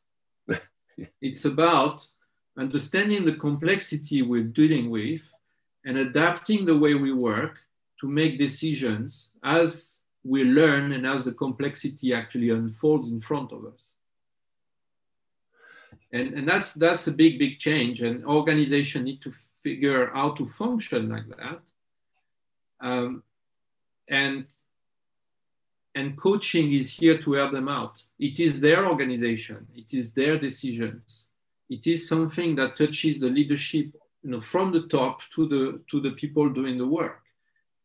[1.21, 2.07] it's about
[2.59, 5.21] understanding the complexity we're dealing with
[5.85, 7.59] and adapting the way we work
[8.01, 13.65] to make decisions as we learn and as the complexity actually unfolds in front of
[13.65, 13.93] us.
[16.13, 20.31] And, and that's that's a big big change and organization need to figure out how
[20.31, 21.61] to function like that.
[22.81, 23.23] Um,
[24.09, 24.47] and
[25.97, 28.03] and coaching is here to help them out.
[28.19, 29.67] It is their organization.
[29.75, 31.25] It is their decisions.
[31.71, 33.89] It is something that touches the leadership
[34.23, 37.23] you know from the top to the to the people doing the work.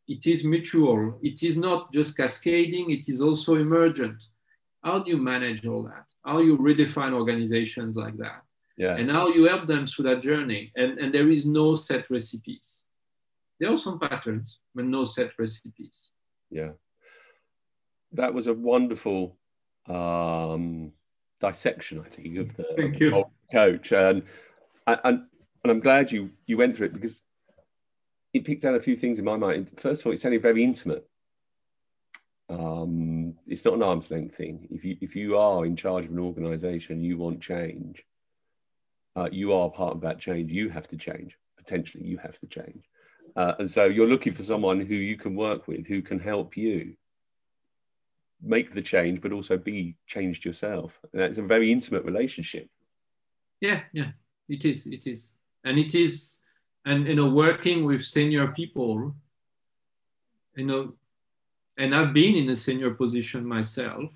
[0.07, 1.19] It is mutual.
[1.29, 2.91] It is not just cascading.
[2.97, 4.19] It is also emergent.
[4.83, 6.05] How do you manage all that?
[6.25, 8.41] How do you redefine organizations like that?
[8.77, 8.95] Yeah.
[8.99, 10.71] and how you help them through that journey?
[10.75, 12.81] And, and there is no set recipes.
[13.59, 16.09] There are some patterns but no set recipes.
[16.49, 16.71] Yeah
[18.13, 19.37] that was a wonderful
[19.87, 20.91] um,
[21.39, 22.63] dissection i think of the,
[23.51, 24.23] coach and,
[24.87, 27.21] and and i'm glad you you went through it because
[28.33, 30.63] it picked out a few things in my mind first of all it sounded very
[30.63, 31.07] intimate
[32.51, 34.67] um, it's not an arm's length thing.
[34.69, 38.03] If you if you are in charge of an organisation, you want change.
[39.15, 40.51] Uh, you are part of that change.
[40.51, 41.37] You have to change.
[41.57, 42.89] Potentially, you have to change.
[43.35, 46.57] Uh, and so you're looking for someone who you can work with, who can help
[46.57, 46.95] you
[48.41, 50.99] make the change, but also be changed yourself.
[51.13, 52.69] That's a very intimate relationship.
[53.59, 54.11] Yeah, yeah,
[54.49, 54.87] it is.
[54.87, 56.37] It is, and it is,
[56.85, 59.15] and you know, working with senior people,
[60.55, 60.93] you know,
[61.77, 64.11] and I've been in a senior position myself.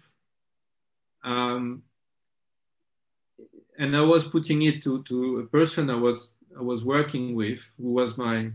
[1.23, 1.83] Um,
[3.77, 7.59] and I was putting it to, to a person I was I was working with,
[7.77, 8.49] who was my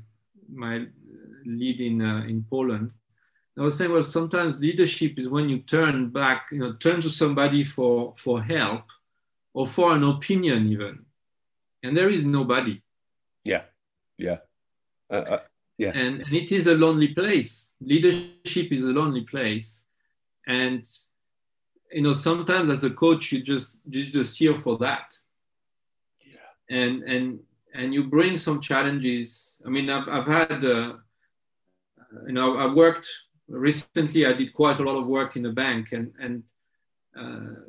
[0.52, 0.86] my
[1.44, 2.90] lead in uh, in Poland.
[3.58, 7.10] I was saying, well, sometimes leadership is when you turn back, you know, turn to
[7.10, 8.84] somebody for for help
[9.52, 11.04] or for an opinion even,
[11.82, 12.80] and there is nobody.
[13.44, 13.62] Yeah,
[14.16, 14.38] yeah.
[15.10, 15.38] Uh, uh,
[15.80, 15.92] yeah.
[15.94, 17.70] And, and it is a lonely place.
[17.80, 19.84] Leadership is a lonely place.
[20.46, 20.86] And
[21.90, 25.16] you know, sometimes as a coach, you just you just here for that.
[26.20, 26.76] Yeah.
[26.76, 27.40] And and
[27.74, 29.58] and you bring some challenges.
[29.66, 30.94] I mean, I've I've had uh,
[32.26, 33.08] you know I worked
[33.50, 34.26] recently.
[34.26, 36.42] I did quite a lot of work in a bank, and and
[37.18, 37.60] uh,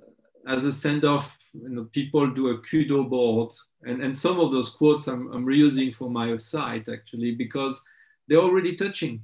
[0.47, 3.51] as a send off, you know, people do a kudo board,
[3.83, 7.81] and and some of those quotes I'm I'm reusing for my site actually because
[8.27, 9.21] they're already touching.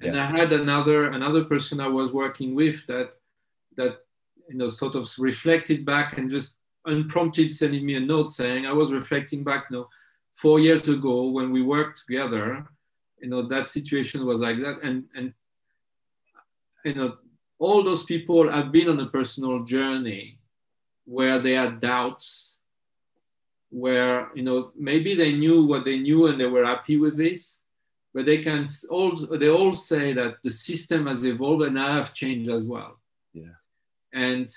[0.00, 0.28] And yeah.
[0.28, 3.14] I had another another person I was working with that
[3.76, 3.98] that
[4.48, 8.72] you know sort of reflected back and just unprompted sending me a note saying I
[8.72, 9.88] was reflecting back you know
[10.34, 12.64] four years ago when we worked together
[13.20, 15.32] you know that situation was like that and and
[16.86, 17.10] you know
[17.58, 20.38] all those people have been on a personal journey
[21.04, 22.56] where they had doubts
[23.70, 27.60] where you know maybe they knew what they knew and they were happy with this
[28.16, 32.14] but they can all they all say that the system has evolved and I have
[32.14, 32.98] changed as well.
[33.34, 33.56] Yeah.
[34.14, 34.48] And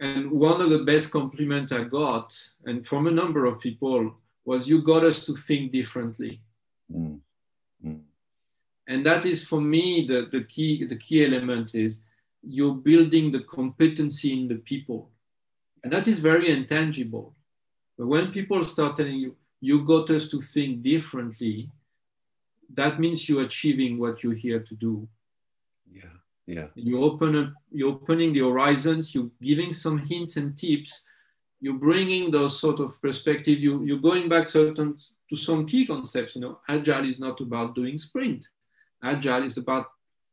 [0.00, 4.68] and one of the best compliments I got, and from a number of people, was
[4.68, 6.40] you got us to think differently.
[6.92, 7.20] Mm.
[8.86, 12.00] And that is for me the, the key the key element is
[12.42, 15.10] you're building the competency in the people.
[15.82, 17.34] And that is very intangible.
[17.96, 21.70] But when people start telling you, you got us to think differently,
[22.74, 25.08] that means you're achieving what you're here to do.
[25.90, 26.16] Yeah,
[26.46, 26.66] yeah.
[26.74, 29.14] You open up, you're opening the horizons.
[29.14, 31.04] You're giving some hints and tips.
[31.60, 33.58] You're bringing those sort of perspective.
[33.60, 34.96] You you're going back certain
[35.30, 36.34] to some key concepts.
[36.34, 38.48] You know, agile is not about doing sprint.
[39.04, 39.86] Agile is about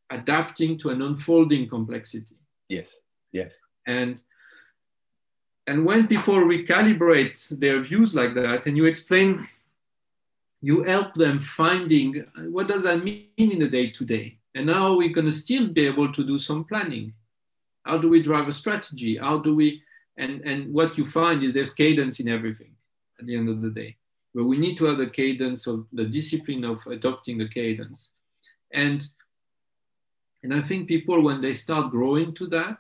[0.10, 2.38] adapting to an unfolding complexity.
[2.70, 2.96] Yes,
[3.32, 3.56] yes.
[3.86, 4.22] And
[5.68, 9.46] and when people recalibrate their views like that, and you explain
[10.62, 14.38] you help them finding uh, what does that mean in the day to day?
[14.56, 17.14] And now we're going to still be able to do some planning.
[17.84, 19.18] How do we drive a strategy?
[19.18, 19.82] How do we
[20.18, 22.74] and and what you find is there's cadence in everything
[23.20, 23.98] at the end of the day.
[24.34, 28.12] But we need to have the cadence of the discipline of adopting the cadence
[28.74, 29.08] and
[30.44, 32.78] and i think people when they start growing to that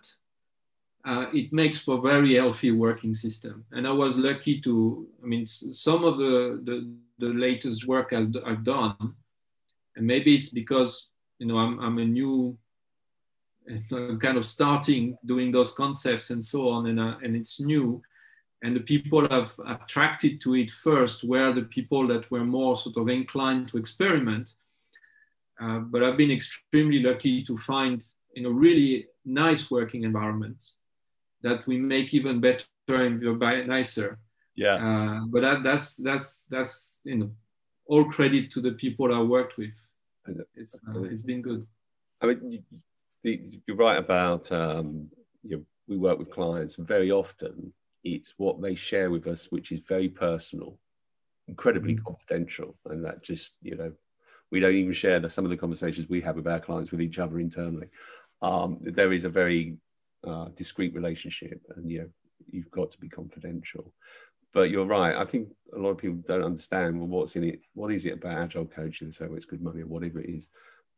[1.03, 5.25] uh, it makes for a very healthy working system and i was lucky to i
[5.25, 9.15] mean some of the the, the latest work I've, done
[9.95, 12.57] and maybe it's because you know i'm, I'm a new
[13.91, 18.01] I'm kind of starting doing those concepts and so on, and, uh, and it's new.
[18.63, 22.97] And the people have attracted to it first were the people that were more sort
[22.97, 24.53] of inclined to experiment.
[25.59, 30.77] Uh, but I've been extremely lucky to find you know really nice working environments
[31.43, 34.19] that we make even better and by nicer.
[34.55, 34.75] Yeah.
[34.75, 37.31] Uh, but that, that's that's that's you know
[37.85, 39.71] all credit to the people I worked with.
[40.55, 41.65] It's uh, it's been good.
[42.21, 42.63] I mean,
[43.23, 45.09] you're right about um,
[45.43, 49.71] you know, we work with clients, very often it's what they share with us, which
[49.71, 50.77] is very personal,
[51.47, 52.03] incredibly mm.
[52.03, 53.91] confidential, and that just you know
[54.51, 57.01] we don't even share the, some of the conversations we have with our clients with
[57.01, 57.87] each other internally.
[58.41, 59.77] Um, there is a very
[60.27, 62.09] uh, discreet relationship, and you know,
[62.51, 63.93] you've got to be confidential.
[64.53, 65.15] But you're right.
[65.15, 67.61] I think a lot of people don't understand well, what's in it.
[67.73, 69.11] What is it about agile coaching?
[69.11, 70.49] So it's good money or whatever it is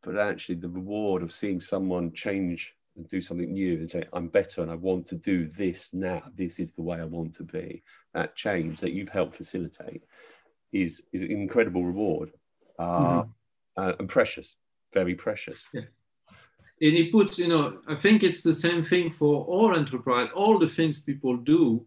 [0.04, 4.28] but actually the reward of seeing someone change and do something new and say i'm
[4.28, 7.42] better and i want to do this now this is the way i want to
[7.42, 10.02] be that change that you've helped facilitate
[10.72, 12.30] is is an incredible reward
[12.78, 13.30] uh, mm-hmm.
[13.76, 14.56] Uh, and precious
[14.92, 15.82] very precious yeah.
[16.80, 20.58] and it puts you know i think it's the same thing for all enterprise all
[20.58, 21.84] the things people do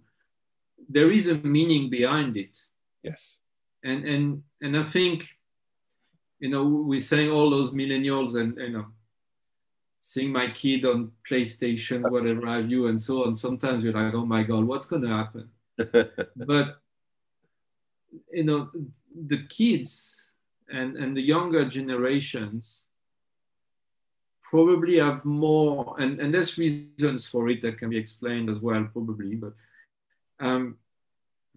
[0.89, 2.57] there is a meaning behind it
[3.03, 3.39] yes
[3.83, 5.37] and and and i think
[6.39, 8.85] you know, we're saying all those millennials and, you know,
[10.01, 13.35] seeing my kid on PlayStation, whatever have you, and so on.
[13.35, 15.49] Sometimes you're like, oh my God, what's going to happen?
[16.35, 16.77] but,
[18.31, 18.69] you know,
[19.27, 20.16] the kids
[20.69, 22.83] and, and the younger generations
[24.41, 28.87] probably have more, and, and there's reasons for it that can be explained as well,
[28.91, 29.53] probably, but
[30.39, 30.77] um,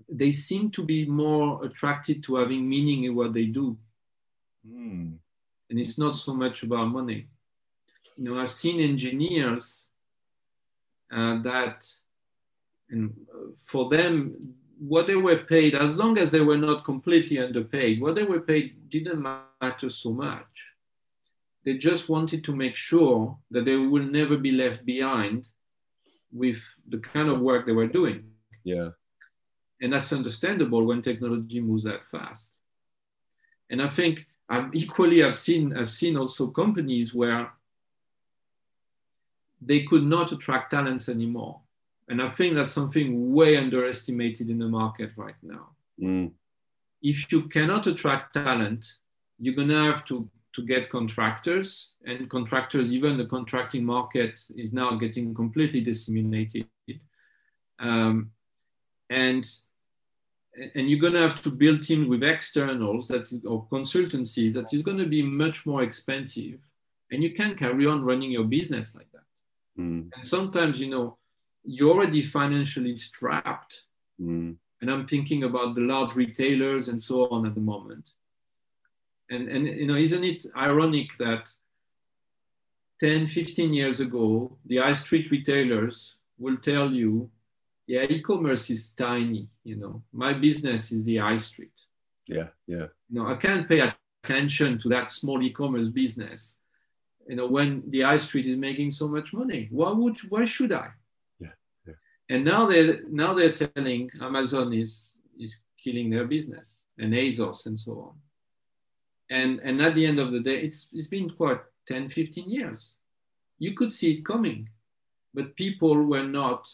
[0.08, 3.76] they seem to be more attracted to having meaning in what they do
[4.68, 5.16] Mm.
[5.68, 7.26] And it's not so much about money.
[8.16, 9.86] You know, I've seen engineers
[11.12, 11.86] uh, that,
[12.90, 13.14] and
[13.66, 18.14] for them, what they were paid, as long as they were not completely underpaid, what
[18.14, 20.66] they were paid didn't matter so much.
[21.64, 25.50] They just wanted to make sure that they will never be left behind
[26.32, 28.24] with the kind of work they were doing.
[28.64, 28.90] Yeah.
[29.82, 32.60] And that's understandable when technology moves that fast.
[33.68, 37.52] And I think I've equally I've seen I've seen also companies where
[39.60, 41.60] they could not attract talents anymore.
[42.10, 45.68] And I think that's something way underestimated in the market right now.
[46.02, 46.32] Mm.
[47.00, 48.84] If you cannot attract talent,
[49.38, 54.96] you're gonna have to to get contractors and contractors even the contracting market is now
[54.96, 56.66] getting completely disseminated
[57.78, 58.30] um,
[59.10, 59.48] and
[60.74, 64.82] and you're going to have to build teams with externals that's or consultancies that is
[64.82, 66.58] going to be much more expensive
[67.12, 70.10] and you can't carry on running your business like that mm.
[70.12, 71.16] and sometimes you know
[71.64, 73.82] you're already financially strapped
[74.20, 74.54] mm.
[74.80, 78.10] and i'm thinking about the large retailers and so on at the moment
[79.30, 81.50] and and you know isn't it ironic that
[83.00, 87.30] 10 15 years ago the high street retailers will tell you
[87.90, 89.48] yeah, e-commerce is tiny.
[89.64, 91.72] You know, my business is the high street.
[92.28, 92.86] Yeah, yeah.
[93.08, 93.92] You know, I can't pay
[94.24, 96.58] attention to that small e-commerce business.
[97.26, 100.70] You know, when the high street is making so much money, why would why should
[100.70, 100.90] I?
[102.30, 107.78] And now they're, now they're telling Amazon is is killing their business and ASOS and
[107.78, 108.14] so on.
[109.30, 112.94] And and at the end of the day, it's it's been quite 10, 15 years.
[113.58, 114.68] You could see it coming,
[115.34, 116.68] but people were not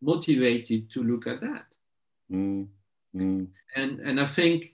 [0.00, 1.66] motivated to look at that.
[2.32, 2.68] Mm,
[3.14, 3.46] mm.
[3.76, 4.72] And and I think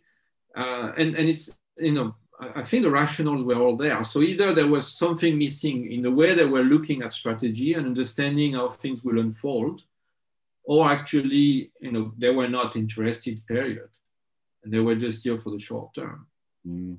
[0.56, 4.04] uh, and and it's you know I think the rationals were all there.
[4.04, 7.86] So either there was something missing in the way they were looking at strategy and
[7.86, 9.82] understanding how things will unfold,
[10.66, 13.40] or actually you know they were not interested.
[13.46, 13.88] Period,
[14.62, 16.26] and they were just here for the short term.
[16.66, 16.98] Mm.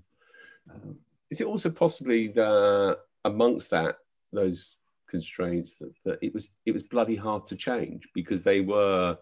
[0.73, 0.95] Um,
[1.29, 3.97] is it also possibly that amongst that
[4.31, 4.77] those
[5.09, 9.17] constraints that, that it was it was bloody hard to change because they were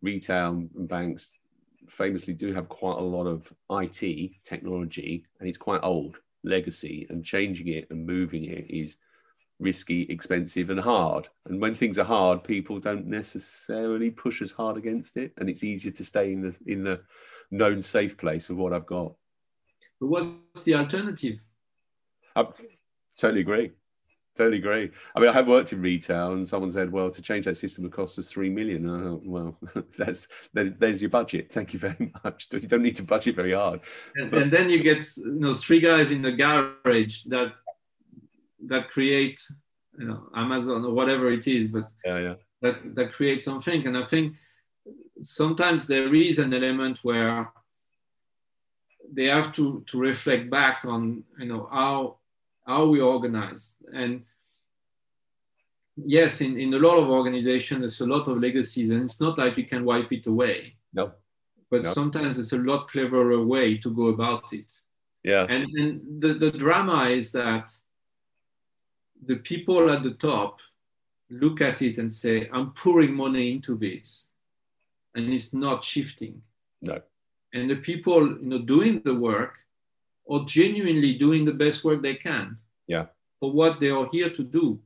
[0.00, 1.32] retail and banks
[1.88, 7.24] famously do have quite a lot of IT technology, and it's quite old legacy, and
[7.24, 8.96] changing it and moving it is
[9.62, 11.28] risky, expensive, and hard.
[11.46, 15.64] And when things are hard, people don't necessarily push as hard against it, and it's
[15.64, 17.00] easier to stay in the in the
[17.50, 19.12] known safe place of what I've got.
[20.00, 21.38] But what's the alternative?
[22.34, 22.46] I
[23.16, 23.72] totally agree.
[24.34, 24.90] Totally agree.
[25.14, 27.84] I mean, I have worked in retail, and someone said, "Well, to change that system
[27.84, 28.86] would cost us three million.
[28.86, 29.58] Thought, well,
[29.98, 31.52] that's there's your budget.
[31.52, 32.46] Thank you very much.
[32.50, 33.80] You don't need to budget very hard.
[34.16, 37.52] And, but, and then you get you know three guys in the garage that
[38.66, 39.40] that create
[39.98, 42.34] you know Amazon or whatever it is, but yeah, yeah.
[42.60, 43.86] that that creates something.
[43.86, 44.34] And I think
[45.22, 47.50] sometimes there is an element where
[49.12, 52.16] they have to to reflect back on you know how
[52.66, 54.22] how we organize and
[55.96, 59.36] yes in, in a lot of organizations there's a lot of legacies and it's not
[59.36, 61.12] like you can wipe it away no
[61.70, 61.92] but no.
[61.92, 64.72] sometimes it's a lot cleverer way to go about it
[65.22, 67.70] yeah and and the, the drama is that
[69.26, 70.58] the people at the top
[71.30, 74.26] look at it and say i'm pouring money into this
[75.14, 76.42] and it's not shifting.
[76.80, 77.00] No.
[77.52, 79.54] And the people you know doing the work
[80.30, 82.56] are genuinely doing the best work they can
[82.86, 83.06] yeah.
[83.38, 84.80] for what they are here to do.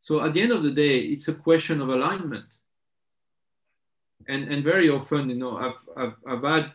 [0.00, 2.46] So at the end of the day it's a question of alignment.
[4.28, 6.72] And and very often you know i've i've, I've had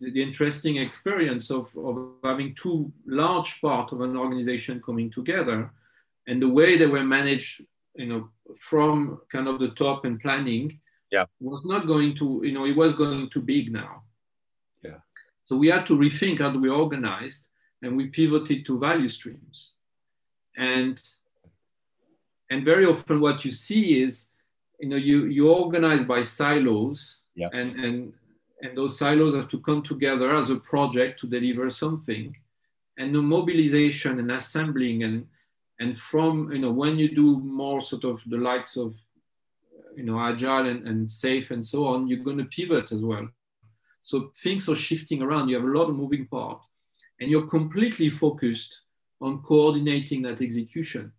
[0.00, 5.70] the, interesting experience of, of having two large part of an organization coming together
[6.26, 7.62] and the way they were managed
[7.94, 8.28] you know
[8.58, 10.80] from kind of the top and planning
[11.12, 11.26] yeah.
[11.40, 14.02] was not going to you know it was going too big now.
[14.82, 15.00] Yeah.
[15.44, 17.48] So we had to rethink how we organized
[17.82, 19.72] and we pivoted to value streams.
[20.56, 21.00] And
[22.50, 24.30] and very often what you see is
[24.80, 27.48] you know you you organize by silos yeah.
[27.52, 28.14] and and
[28.62, 32.34] and those silos have to come together as a project to deliver something.
[32.96, 35.26] And the mobilization and assembling and
[35.80, 38.94] and from you know when you do more sort of the likes of
[39.96, 43.28] you know agile and, and SAFe and so on you're going to pivot as well.
[44.00, 45.48] So things are shifting around.
[45.48, 46.66] You have a lot of moving parts.
[47.20, 48.82] And you're completely focused
[49.20, 51.12] on coordinating that execution.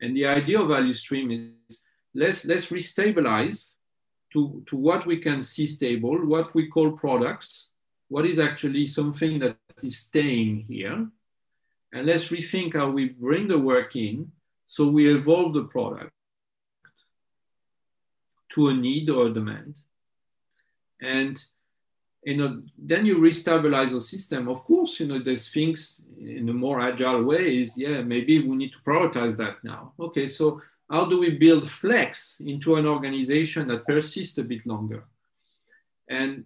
[0.00, 1.82] And the idea of value stream is
[2.14, 3.74] let's let's restabilize
[4.32, 7.68] to, to what we can see stable what we call products
[8.08, 11.06] what is actually something that is staying here
[11.92, 14.30] and let's rethink how we bring the work in
[14.66, 16.12] so we evolve the product
[18.52, 19.78] to a need or a demand.
[21.00, 21.42] And
[22.24, 24.48] you know, then you restabilize the system.
[24.48, 28.54] Of course, you know, there's things in a more agile way is, yeah, maybe we
[28.54, 29.92] need to prioritize that now.
[29.98, 30.62] Okay, so
[30.92, 35.04] how do we build flex into an organization that persists a bit longer?
[36.08, 36.44] And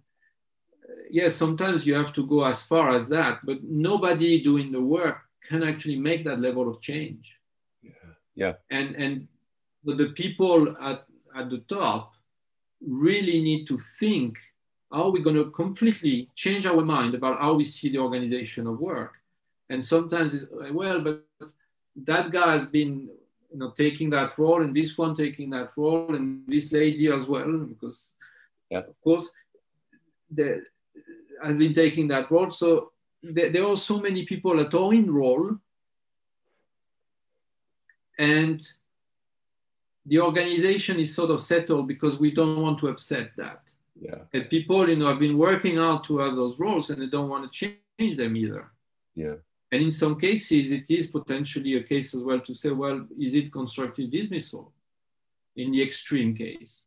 [0.87, 4.71] uh, yes, yeah, sometimes you have to go as far as that, but nobody doing
[4.71, 7.37] the work can actually make that level of change.
[7.81, 7.91] Yeah.
[8.35, 8.53] Yeah.
[8.71, 9.27] And and
[9.83, 12.13] the people at at the top
[12.81, 14.37] really need to think
[14.91, 18.67] how are we going to completely change our mind about how we see the organization
[18.67, 19.13] of work
[19.69, 21.25] and sometimes it's, well but
[21.95, 23.09] that guy has been
[23.51, 27.25] you know taking that role and this one taking that role and this lady as
[27.25, 28.11] well because
[28.69, 28.79] yeah.
[28.79, 29.31] of course
[30.31, 30.63] the
[31.43, 32.91] i've been taking that role so
[33.23, 35.57] there, there are so many people that are in role
[38.17, 38.61] and
[40.07, 43.61] the organization is sort of settled because we don't want to upset that.
[43.99, 44.19] Yeah.
[44.33, 47.29] And people, you know, have been working out to have those roles and they don't
[47.29, 48.71] want to change them either.
[49.15, 49.35] Yeah.
[49.71, 53.33] And in some cases, it is potentially a case as well to say, well, is
[53.33, 54.71] it constructive dismissal
[55.55, 56.83] in the extreme case?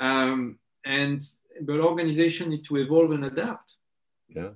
[0.00, 1.20] Um, and
[1.62, 3.74] but organization need to evolve and adapt.
[4.28, 4.50] Yeah.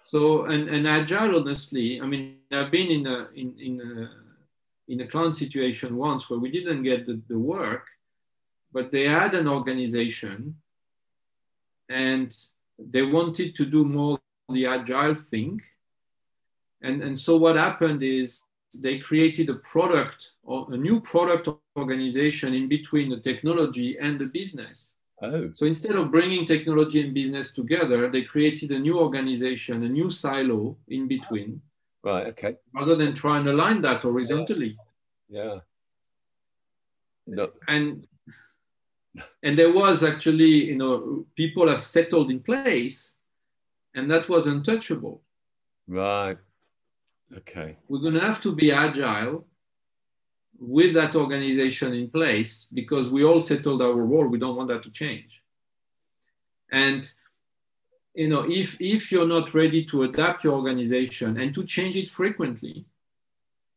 [0.00, 5.00] So and, and agile, honestly, I mean, I've been in a in in a, in
[5.00, 7.86] a client situation once where we didn't get the, the work,
[8.72, 10.56] but they had an organization
[11.88, 12.36] and
[12.78, 15.60] they wanted to do more the agile thing.
[16.82, 18.42] And, and so what happened is
[18.78, 24.26] they created a product or a new product organization in between the technology and the
[24.26, 24.94] business.
[25.22, 25.50] Oh.
[25.54, 30.10] So instead of bringing technology and business together, they created a new organization, a new
[30.10, 31.62] silo in between
[32.06, 32.28] Right.
[32.28, 32.56] Okay.
[32.72, 34.78] Rather than try and align that horizontally.
[35.28, 35.58] Yeah.
[37.26, 37.50] No.
[37.66, 38.06] And
[39.42, 43.16] and there was actually, you know, people have settled in place,
[43.96, 45.20] and that was untouchable.
[45.88, 46.38] Right.
[47.34, 47.76] Okay.
[47.88, 49.46] We're going to have to be agile
[50.58, 54.26] with that organization in place because we all settled our role.
[54.26, 55.42] We don't want that to change.
[56.70, 57.08] And
[58.14, 62.08] you know, if if you're not ready to adapt your organization and to change it
[62.08, 62.86] frequently,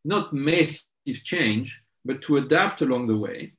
[0.06, 0.86] not massive
[1.24, 3.54] change, but to adapt along the way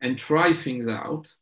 [0.00, 1.34] and try things out,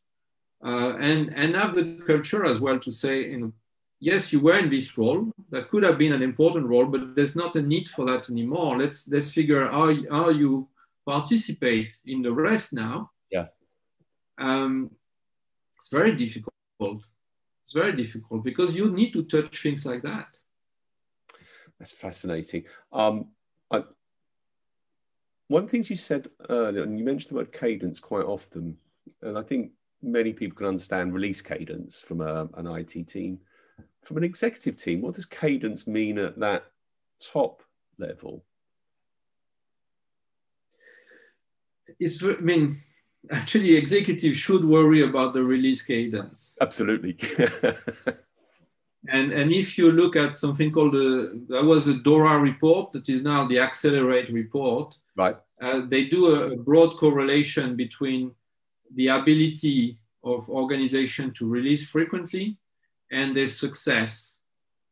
[0.63, 3.53] uh, and and have the culture as well to say, you know,
[4.01, 5.31] yes, you were in this role.
[5.51, 8.77] That could have been an important role, but there's not a need for that anymore.
[8.77, 10.67] Let's let's figure how how you
[11.05, 13.11] participate in the rest now.
[13.31, 13.47] Yeah.
[14.37, 14.91] Um,
[15.79, 16.51] it's very difficult.
[16.79, 20.27] It's very difficult because you need to touch things like that.
[21.79, 22.65] That's fascinating.
[22.91, 23.29] Um,
[23.71, 23.83] I,
[25.47, 28.77] one things you said earlier, and you mentioned the word cadence quite often,
[29.21, 29.71] and I think
[30.01, 33.39] many people can understand release cadence from a, an IT team.
[34.03, 36.65] From an executive team, what does cadence mean at that
[37.19, 37.61] top
[37.97, 38.43] level?
[41.99, 42.75] It's, I mean,
[43.29, 46.55] actually, executives should worry about the release cadence.
[46.59, 47.17] Absolutely.
[49.09, 53.09] and and if you look at something called the that was a DORA report that
[53.09, 54.97] is now the Accelerate report.
[55.15, 55.37] Right.
[55.61, 58.33] Uh, they do a, a broad correlation between
[58.95, 62.57] the ability of organization to release frequently
[63.11, 64.37] and their success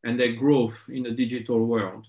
[0.03, 2.05] and their growth in the digital world.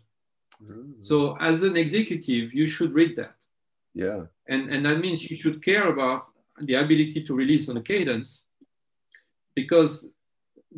[0.63, 1.03] Mm.
[1.03, 3.37] So as an executive, you should read that.
[3.95, 4.23] Yeah.
[4.49, 6.27] And, and that means you should care about
[6.61, 8.43] the ability to release on a cadence
[9.55, 10.13] because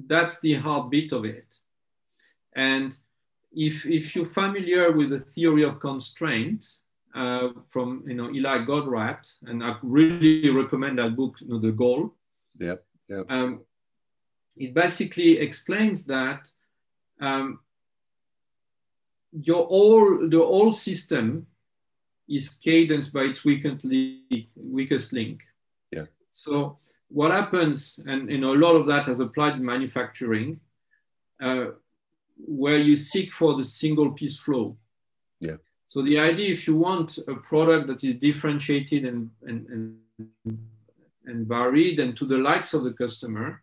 [0.07, 1.59] that's the heartbeat of it.
[2.55, 2.97] And
[3.53, 6.67] if, if you're familiar with the theory of constraint
[7.15, 11.73] uh, from you know Eli Goldratt, and I really recommend that book, you know, The
[11.73, 12.15] Goal.
[12.59, 12.77] Yeah.
[13.09, 13.23] Yeah.
[13.29, 13.61] Um,
[14.57, 16.51] it basically explains that
[17.21, 17.61] um,
[19.33, 21.47] your all the whole system
[22.29, 25.43] is cadenced by its weakest link, weakest link.
[25.91, 26.07] Yeah.
[26.31, 26.79] So
[27.09, 30.61] what happens, and you know, a lot of that has applied in manufacturing,
[31.43, 31.67] uh,
[32.37, 34.77] where you seek for the single piece flow.
[35.41, 35.57] Yeah.
[35.87, 39.67] So the idea, if you want a product that is differentiated and and,
[40.17, 40.59] and,
[41.27, 43.63] and varied and to the likes of the customer,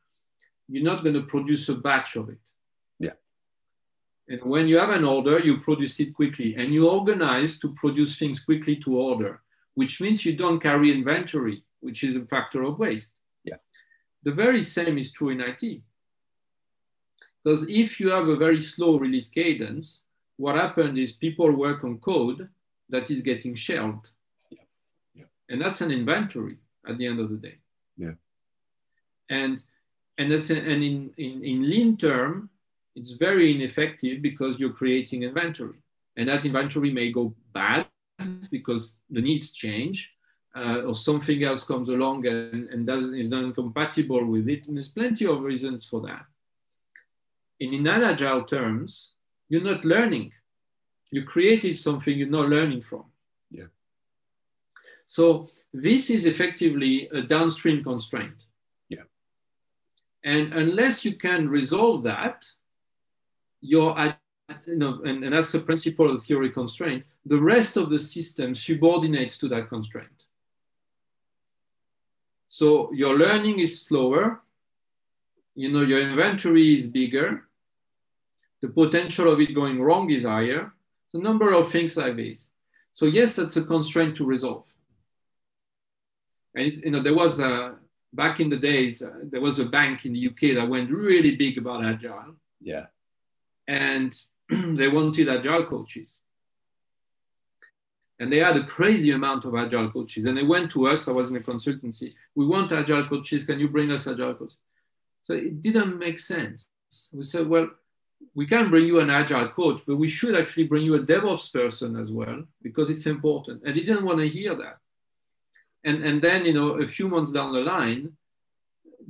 [0.70, 2.39] you're not going to produce a batch of it.
[2.99, 3.13] Yeah.
[4.28, 8.17] And when you have an order, you produce it quickly and you organize to produce
[8.17, 9.41] things quickly to order,
[9.74, 13.13] which means you don't carry inventory, which is a factor of waste.
[13.43, 13.57] Yeah.
[14.24, 15.82] The very same is true in IT.
[17.43, 20.03] Because if you have a very slow release cadence,
[20.38, 22.49] what happened is people work on code
[22.89, 24.11] that is getting shelved.
[24.51, 24.59] Yeah.
[25.15, 25.26] Yeah.
[25.49, 26.57] And that's an inventory
[26.88, 27.57] at the end of the day.
[27.97, 28.13] Yeah.
[29.30, 29.63] And
[30.20, 32.49] and, that's, and in, in, in lean term,
[32.93, 35.80] it's very ineffective because you're creating inventory.
[36.17, 37.88] And that inventory may go bad
[38.51, 40.13] because the needs change
[40.55, 44.67] uh, or something else comes along and, and doesn't, is not compatible with it.
[44.67, 46.26] And there's plenty of reasons for that.
[47.61, 49.13] And in agile terms,
[49.47, 50.34] you're not learning.
[51.11, 53.05] You created something you're not learning from.
[53.49, 53.72] Yeah.
[55.05, 58.45] So this is effectively a downstream constraint.
[60.24, 62.45] And unless you can resolve that,
[63.61, 64.20] you're at,
[64.65, 67.99] you know, and, and that's the principle of the theory constraint, the rest of the
[67.99, 70.07] system subordinates to that constraint.
[72.47, 74.41] So your learning is slower,
[75.55, 77.43] you know, your inventory is bigger,
[78.61, 80.74] the potential of it going wrong is higher.
[81.07, 82.49] So number of things like this.
[82.91, 84.65] So yes, that's a constraint to resolve.
[86.55, 87.76] And you know, there was a,
[88.14, 91.36] back in the days, uh, there was a bank in the UK that went really
[91.36, 92.36] big about agile.
[92.60, 92.88] Yeah.
[93.68, 96.20] And they wanted agile coaches.
[98.20, 100.26] And they had a crazy amount of agile coaches.
[100.26, 102.14] And they went to us, I was in a consultancy.
[102.36, 103.45] We want agile coaches.
[103.45, 104.57] Can you bring us agile coaches?
[105.24, 106.66] So it didn't make sense.
[107.14, 107.70] We said, well,
[108.36, 111.53] we can bring you an agile coach, but we should actually bring you a DevOps
[111.53, 113.64] person as well because it's important.
[113.64, 114.80] And they didn't want to hear that
[115.86, 118.11] and and then you know a few months down the line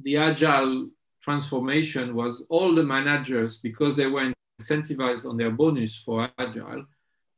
[0.04, 0.90] the agile
[1.22, 6.86] transformation was all the managers because they were incentivized on their bonus for agile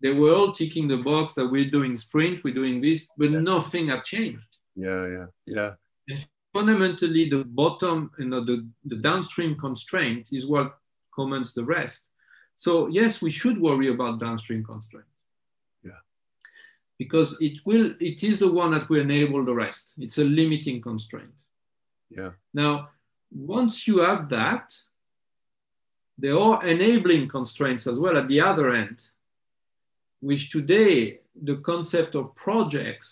[0.01, 3.39] they were all ticking the box that we're doing sprint we're doing this but yeah.
[3.39, 4.47] nothing had changed.
[4.75, 5.71] Yeah yeah yeah.
[6.09, 10.77] And fundamentally the bottom you know the, the downstream constraint is what
[11.13, 12.07] commands the rest.
[12.55, 15.05] So yes we should worry about downstream constraint
[17.01, 19.95] because it will it is the one that will enable the rest.
[19.97, 21.33] It's a limiting constraint.
[22.15, 22.31] Yeah.
[22.53, 22.89] Now
[23.31, 24.67] once you have that
[26.15, 28.17] there are enabling constraints as well.
[28.17, 28.97] At the other end
[30.19, 33.07] which today the concept of projects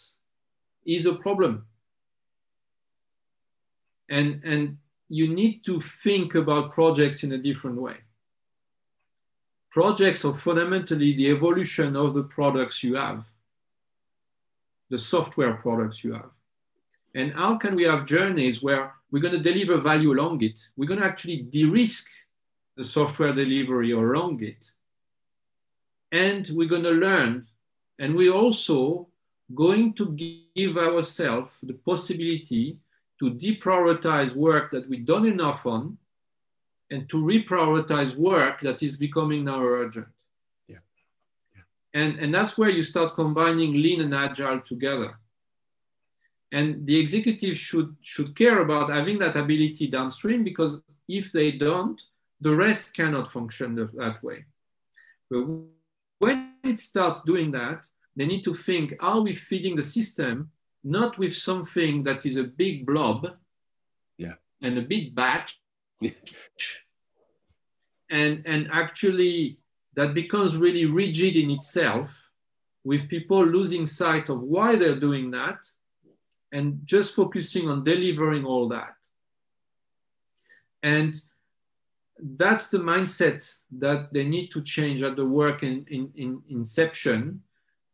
[0.85, 1.65] is a problem.
[4.17, 4.77] And and
[5.07, 7.97] you need to think about projects in a different way.
[9.71, 13.23] Projects are fundamentally the evolution of the products you have,
[14.89, 16.31] the software products you have.
[17.15, 20.59] And how can we have journeys where we're going to deliver value along it?
[20.77, 22.07] We're going to actually de risk
[22.75, 24.71] the software delivery along it.
[26.11, 27.47] And we're going to learn.
[27.97, 29.07] And we're also
[29.53, 30.15] going to
[30.55, 32.77] give ourselves the possibility
[33.19, 35.97] to deprioritize work that we've done enough on
[36.89, 40.07] and to reprioritize work that is becoming now urgent.
[41.93, 45.19] And, and that's where you start combining lean and agile together.
[46.51, 52.01] And the executive should, should care about having that ability downstream because if they don't,
[52.41, 54.45] the rest cannot function that way.
[55.29, 55.45] But
[56.19, 60.51] when it starts doing that, they need to think, are we feeding the system
[60.83, 63.27] not with something that is a big blob
[64.17, 64.35] yeah.
[64.61, 65.59] and a big batch
[68.09, 69.58] and and actually
[69.99, 72.09] that becomes really rigid in itself
[72.85, 75.59] with people losing sight of why they're doing that
[76.53, 78.95] and just focusing on delivering all that.
[80.83, 81.13] And
[82.37, 87.43] that's the mindset that they need to change at the work in, in, in inception.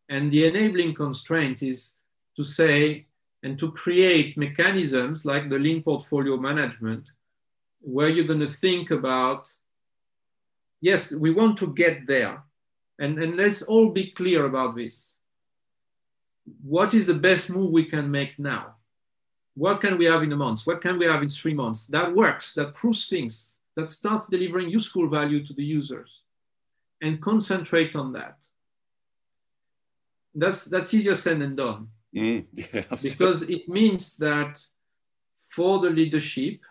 [0.07, 1.95] And the enabling constraint is
[2.35, 3.07] to say
[3.41, 7.09] and to create mechanisms like the lean portfolio management,
[7.81, 9.51] where you're going to think about,
[10.89, 12.43] yes, we want to get there.
[12.99, 15.13] And, and let's all be clear about this.
[16.63, 18.75] What is the best move we can make now?
[19.55, 20.59] What can we have in a month?
[20.67, 21.87] What can we have in three months?
[21.87, 26.21] That works, that proves things, that starts delivering useful value to the users.
[27.01, 28.37] And concentrate on that.
[30.33, 34.63] That's, that's easier said than done Mm, yeah, because it means that
[35.35, 36.61] for the leadership,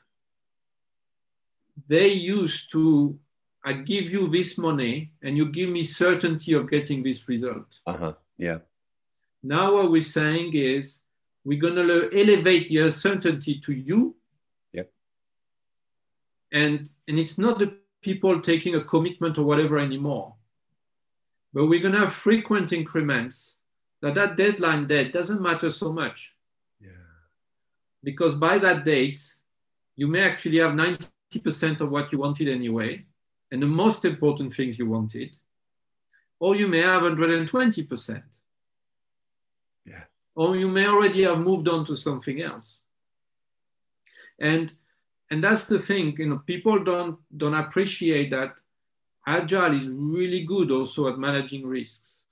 [1.87, 3.19] they used to,
[3.65, 7.81] I give you this money and you give me certainty of getting this result.
[7.87, 8.13] Uh-huh.
[8.37, 8.59] Yeah.
[9.43, 11.01] Now what we're saying is
[11.45, 14.17] we're going to elevate the certainty to you.
[14.73, 14.91] Yep.
[16.53, 20.35] And, and it's not the people taking a commitment or whatever anymore.
[21.55, 23.61] But we're going to have frequent increments
[24.03, 26.35] that that deadline date doesn't matter so much.
[26.81, 26.91] Yeah.
[28.03, 29.23] Because by that date,
[29.97, 33.07] you may actually have 90% of what you wanted anyway,
[33.55, 35.39] and the most important things you wanted,
[36.41, 38.23] or you may have 120%.
[39.87, 40.03] Yeah.
[40.35, 42.81] Or you may already have moved on to something else.
[44.41, 44.75] And
[45.31, 48.57] and that's the thing, you know, people don't don't appreciate that
[49.25, 52.25] agile is really good also at managing risks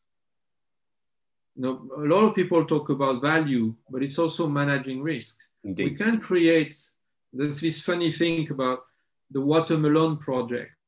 [1.55, 5.37] you know, a lot of people talk about value, but it's also managing risk.
[5.65, 5.85] Indeed.
[5.85, 6.79] We can create,
[7.33, 8.85] there's this funny thing about
[9.31, 10.82] the watermelon projects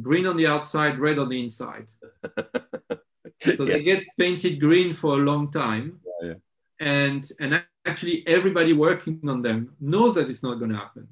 [0.00, 1.86] green on the outside, red on the inside.
[2.24, 2.98] so
[3.44, 3.54] yeah.
[3.56, 6.00] they get painted green for a long time.
[6.22, 6.34] Yeah, yeah.
[6.80, 11.08] And, and actually, everybody working on them knows that it's not going to happen.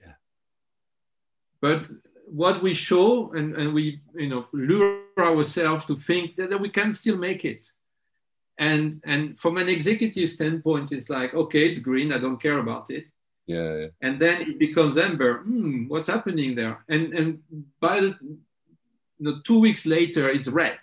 [0.00, 0.12] Yeah.
[1.60, 1.90] But
[2.26, 6.68] what we show and, and we you know lure ourselves to think that, that we
[6.68, 7.70] can still make it
[8.58, 12.90] and and from an executive standpoint it's like okay it's green i don't care about
[12.90, 13.06] it
[13.46, 13.86] yeah, yeah.
[14.02, 15.38] and then it becomes amber.
[15.38, 16.84] Hmm, what's happening there?
[16.88, 17.42] And and
[17.80, 18.38] by the you
[19.20, 20.78] know, two weeks later it's red.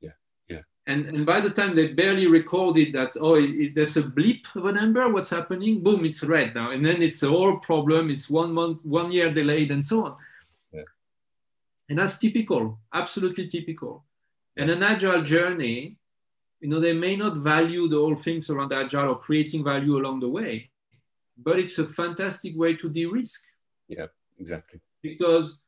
[0.00, 0.10] Yeah
[0.48, 0.62] yeah.
[0.86, 4.66] And and by the time they barely recorded that oh it, there's a blip of
[4.66, 5.82] an amber what's happening?
[5.82, 6.72] Boom it's red now.
[6.72, 8.10] And then it's a whole problem.
[8.10, 10.16] It's one month one year delayed and so on.
[10.72, 10.82] Yeah.
[11.88, 14.04] and that's typical absolutely typical.
[14.56, 15.96] And an agile journey
[16.60, 20.20] you know, they may not value the whole things around agile or creating value along
[20.20, 20.69] the way,
[21.44, 23.42] but it's a fantastic way to de-risk.
[23.88, 24.06] Yeah,
[24.38, 24.80] exactly.
[25.02, 25.58] Because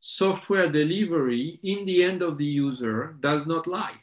[0.00, 3.96] software delivery in the end of the user does not lie.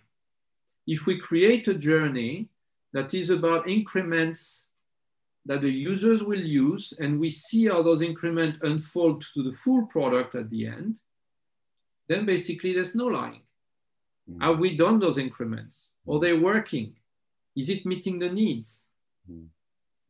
[0.85, 2.49] If we create a journey
[2.93, 4.67] that is about increments
[5.45, 9.85] that the users will use, and we see how those increments unfold to the full
[9.87, 10.99] product at the end,
[12.09, 13.41] then basically there's no lying.
[14.29, 14.41] Mm.
[14.41, 15.89] Have we done those increments?
[16.09, 16.95] Are they working?
[17.55, 18.87] Is it meeting the needs?
[19.29, 19.47] Mm.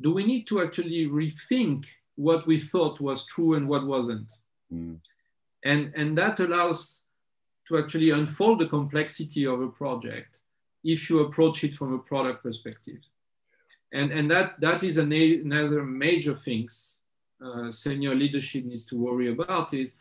[0.01, 1.85] Do we need to actually rethink
[2.15, 4.27] what we thought was true and what wasn't?
[4.73, 4.99] Mm.
[5.63, 7.01] And, and that allows
[7.67, 10.37] to actually unfold the complexity of a project
[10.83, 12.99] if you approach it from a product perspective.
[13.93, 16.97] And, and that, that is an, another major things
[17.43, 19.95] uh, senior leadership needs to worry about is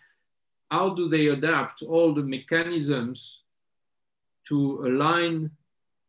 [0.70, 3.42] how do they adapt all the mechanisms
[4.49, 5.51] to align,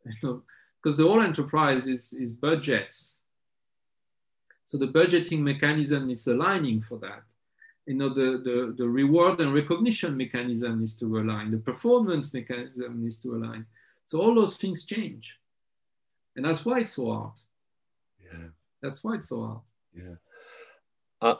[0.03, 3.16] because you know, the whole enterprise is, is budgets.
[4.67, 7.23] So the budgeting mechanism is aligning for that.
[7.85, 13.07] You know, the, the, the reward and recognition mechanism is to align, the performance mechanism
[13.07, 13.65] is to align.
[14.07, 15.39] So all those things change.
[16.35, 17.31] And that's why it's so hard.
[18.21, 18.47] Yeah.
[18.81, 19.59] That's why it's so hard.
[19.95, 20.15] Yeah.
[21.21, 21.35] Uh,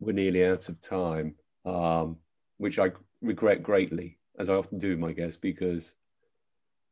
[0.00, 2.16] we're nearly out of time, um,
[2.58, 2.90] which I
[3.20, 5.94] regret greatly, as I often do my guests, because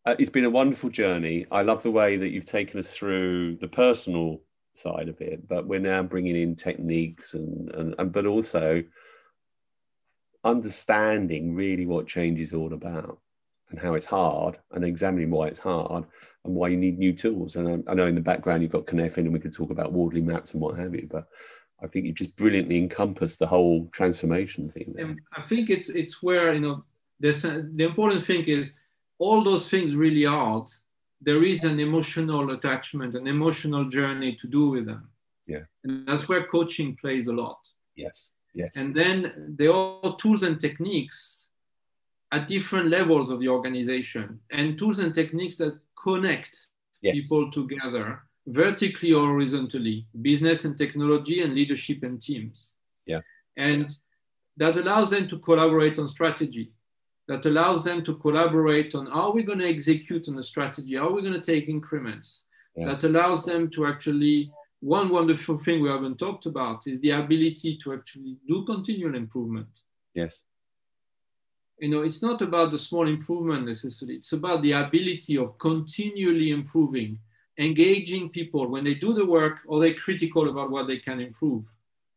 [0.07, 1.45] uh, it's been a wonderful journey.
[1.51, 4.41] I love the way that you've taken us through the personal
[4.75, 8.83] side of it, but we're now bringing in techniques and, and, and but also
[10.45, 13.19] understanding really what change is all about
[13.71, 16.05] and how it's hard and examining why it's hard
[16.45, 17.57] and why you need new tools.
[17.57, 19.93] And I, I know in the background you've got Cynefin and we could talk about
[19.93, 21.29] Wardley maps and what have you, but
[21.83, 24.93] I think you've just brilliantly encompassed the whole transformation thing.
[24.95, 25.17] There.
[25.37, 26.85] I think it's it's where you know
[27.19, 28.73] there's the important thing is
[29.19, 30.65] all those things really hard.
[31.21, 35.09] There is an emotional attachment, an emotional journey to do with them.
[35.47, 37.59] Yeah, and that's where coaching plays a lot.
[37.97, 38.77] Yes, yes.
[38.77, 41.49] And then there are tools and techniques
[42.33, 46.69] at different levels of the organization, and tools and techniques that connect
[47.03, 47.15] yes.
[47.15, 52.75] people together vertically or horizontally, business and technology and leadership and teams.
[53.07, 53.21] Yeah.
[53.57, 53.91] And
[54.57, 56.73] that allows them to collaborate on strategy.
[57.31, 61.13] That allows them to collaborate on how we're going to execute on the strategy, how
[61.13, 62.41] we're going to take increments.
[62.75, 62.87] Yeah.
[62.89, 64.51] That allows them to actually,
[64.81, 69.69] one wonderful thing we haven't talked about is the ability to actually do continual improvement.
[70.13, 70.43] Yes.
[71.79, 76.51] You know, it's not about the small improvement necessarily, it's about the ability of continually
[76.51, 77.21] improving
[77.59, 81.65] engaging people when they do the work or they're critical about what they can improve.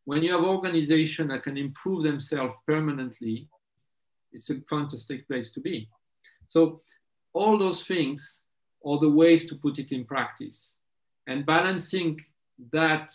[0.06, 3.48] When you have organization that can improve themselves permanently,
[4.34, 5.88] it's a fantastic place to be.
[6.48, 6.82] So
[7.32, 8.42] all those things
[8.84, 10.74] are the ways to put it in practice.
[11.26, 12.20] And balancing
[12.72, 13.12] that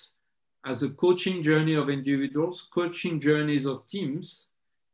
[0.65, 4.47] as a coaching journey of individuals, coaching journeys of teams,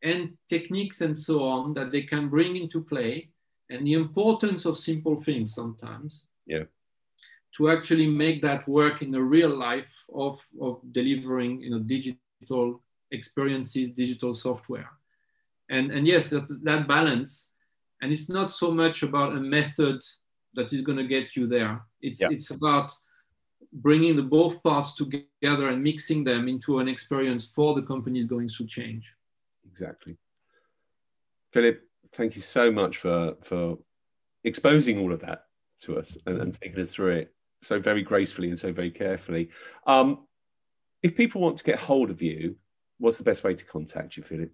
[0.03, 3.29] and techniques and so on that they can bring into play,
[3.69, 6.25] and the importance of simple things sometimes.
[6.45, 6.65] Yeah
[7.55, 12.81] to actually make that work in the real life of, of delivering you know, digital
[13.11, 14.89] experiences, digital software.
[15.69, 17.49] And, and yes, that, that balance,
[18.01, 20.01] and it's not so much about a method
[20.53, 21.81] that is going to get you there.
[22.01, 22.29] It's, yeah.
[22.31, 22.91] it's about
[23.73, 28.47] bringing the both parts together and mixing them into an experience for the companies going
[28.47, 29.11] through change.
[29.69, 30.17] Exactly.
[31.51, 31.81] Philip,
[32.15, 33.77] thank you so much for, for
[34.43, 35.45] exposing all of that
[35.81, 39.49] to us and, and taking us through it so very gracefully and so very carefully.
[39.87, 40.25] Um,
[41.01, 42.55] if people want to get hold of you,
[42.99, 44.51] what's the best way to contact you, Philip?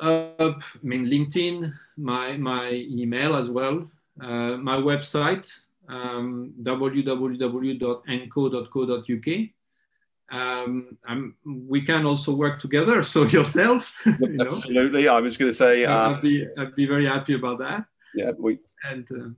[0.00, 3.88] Uh, I mean, LinkedIn, my my email as well,
[4.20, 5.48] uh, my website,
[5.88, 9.48] um, www.henko.co.uk.
[10.28, 10.98] Um,
[11.44, 13.02] we can also work together.
[13.02, 15.04] So yourself, you absolutely.
[15.04, 15.14] Know?
[15.14, 17.84] I was going to say, uh, I'd be I'd be very happy about that.
[18.14, 19.30] Yeah, we and uh,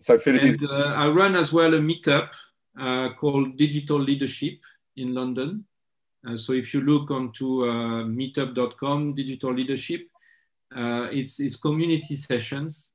[0.00, 2.34] so Philip and, uh, I run as well a meetup
[2.78, 4.58] uh, called Digital Leadership
[4.96, 5.64] in London.
[6.26, 10.08] Uh, so if you look onto uh, meetup.com, digital leadership,
[10.76, 12.92] uh, it's, it's community sessions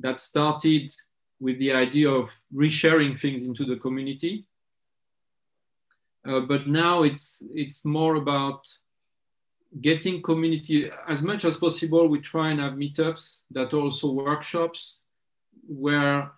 [0.00, 0.92] that started
[1.40, 4.44] with the idea of resharing things into the community.
[6.28, 8.66] Uh, but now it's, it's more about
[9.80, 12.08] getting community as much as possible.
[12.08, 15.00] We try and have meetups that also workshops
[15.66, 16.30] where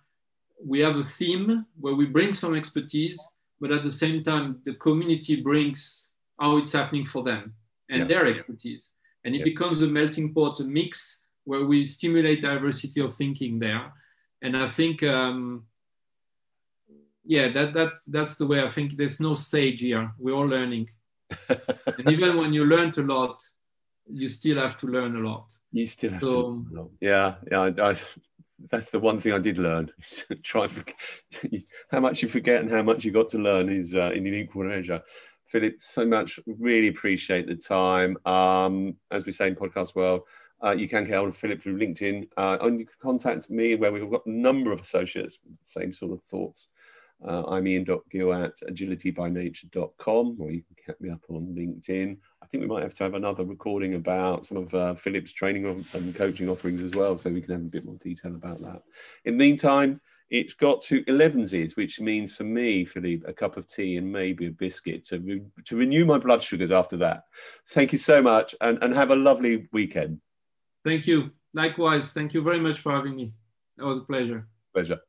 [0.63, 3.19] we have a theme where we bring some expertise,
[3.59, 6.06] but at the same time, the community brings
[6.39, 7.53] how it's happening for them
[7.89, 8.07] and yeah.
[8.07, 8.91] their expertise.
[9.23, 9.43] And it yeah.
[9.45, 13.91] becomes a melting pot, a mix where we stimulate diversity of thinking there.
[14.41, 15.65] And I think, um,
[17.23, 20.11] yeah, that, that's, that's the way I think there's no sage here.
[20.17, 20.89] We're all learning.
[21.49, 23.43] and even when you learned a lot,
[24.09, 25.47] you still have to learn a lot.
[25.71, 26.89] You still have so, to learn a lot.
[27.01, 27.61] Yeah, yeah.
[27.61, 27.95] I, I,
[28.69, 29.91] that's the one thing I did learn.
[30.43, 30.95] Try and forget,
[31.91, 34.33] how much you forget and how much you got to learn is uh, in an
[34.33, 35.01] equal measure.
[35.47, 36.39] Philip, so much.
[36.45, 38.17] Really appreciate the time.
[38.25, 40.21] Um, as we say in podcast world,
[40.63, 42.27] uh, you can get of Philip through LinkedIn.
[42.35, 45.65] Uh, and you can contact me where we've got a number of associates with the
[45.65, 46.69] same sort of thoughts.
[47.25, 52.17] Uh, I'm ian.gill at agilitybynature.com, or you can get me up on LinkedIn.
[52.43, 55.65] I think we might have to have another recording about some of uh, Philip's training
[55.65, 58.83] and coaching offerings as well, so we can have a bit more detail about that.
[59.25, 59.99] In the meantime,
[60.29, 64.47] it's got to 11s, which means for me, Philippe, a cup of tea and maybe
[64.47, 67.23] a biscuit to, re- to renew my blood sugars after that.
[67.69, 70.19] Thank you so much and, and have a lovely weekend.
[70.83, 71.31] Thank you.
[71.53, 72.13] Likewise.
[72.13, 73.33] Thank you very much for having me.
[73.77, 74.47] That was a pleasure.
[74.73, 74.99] Pleasure.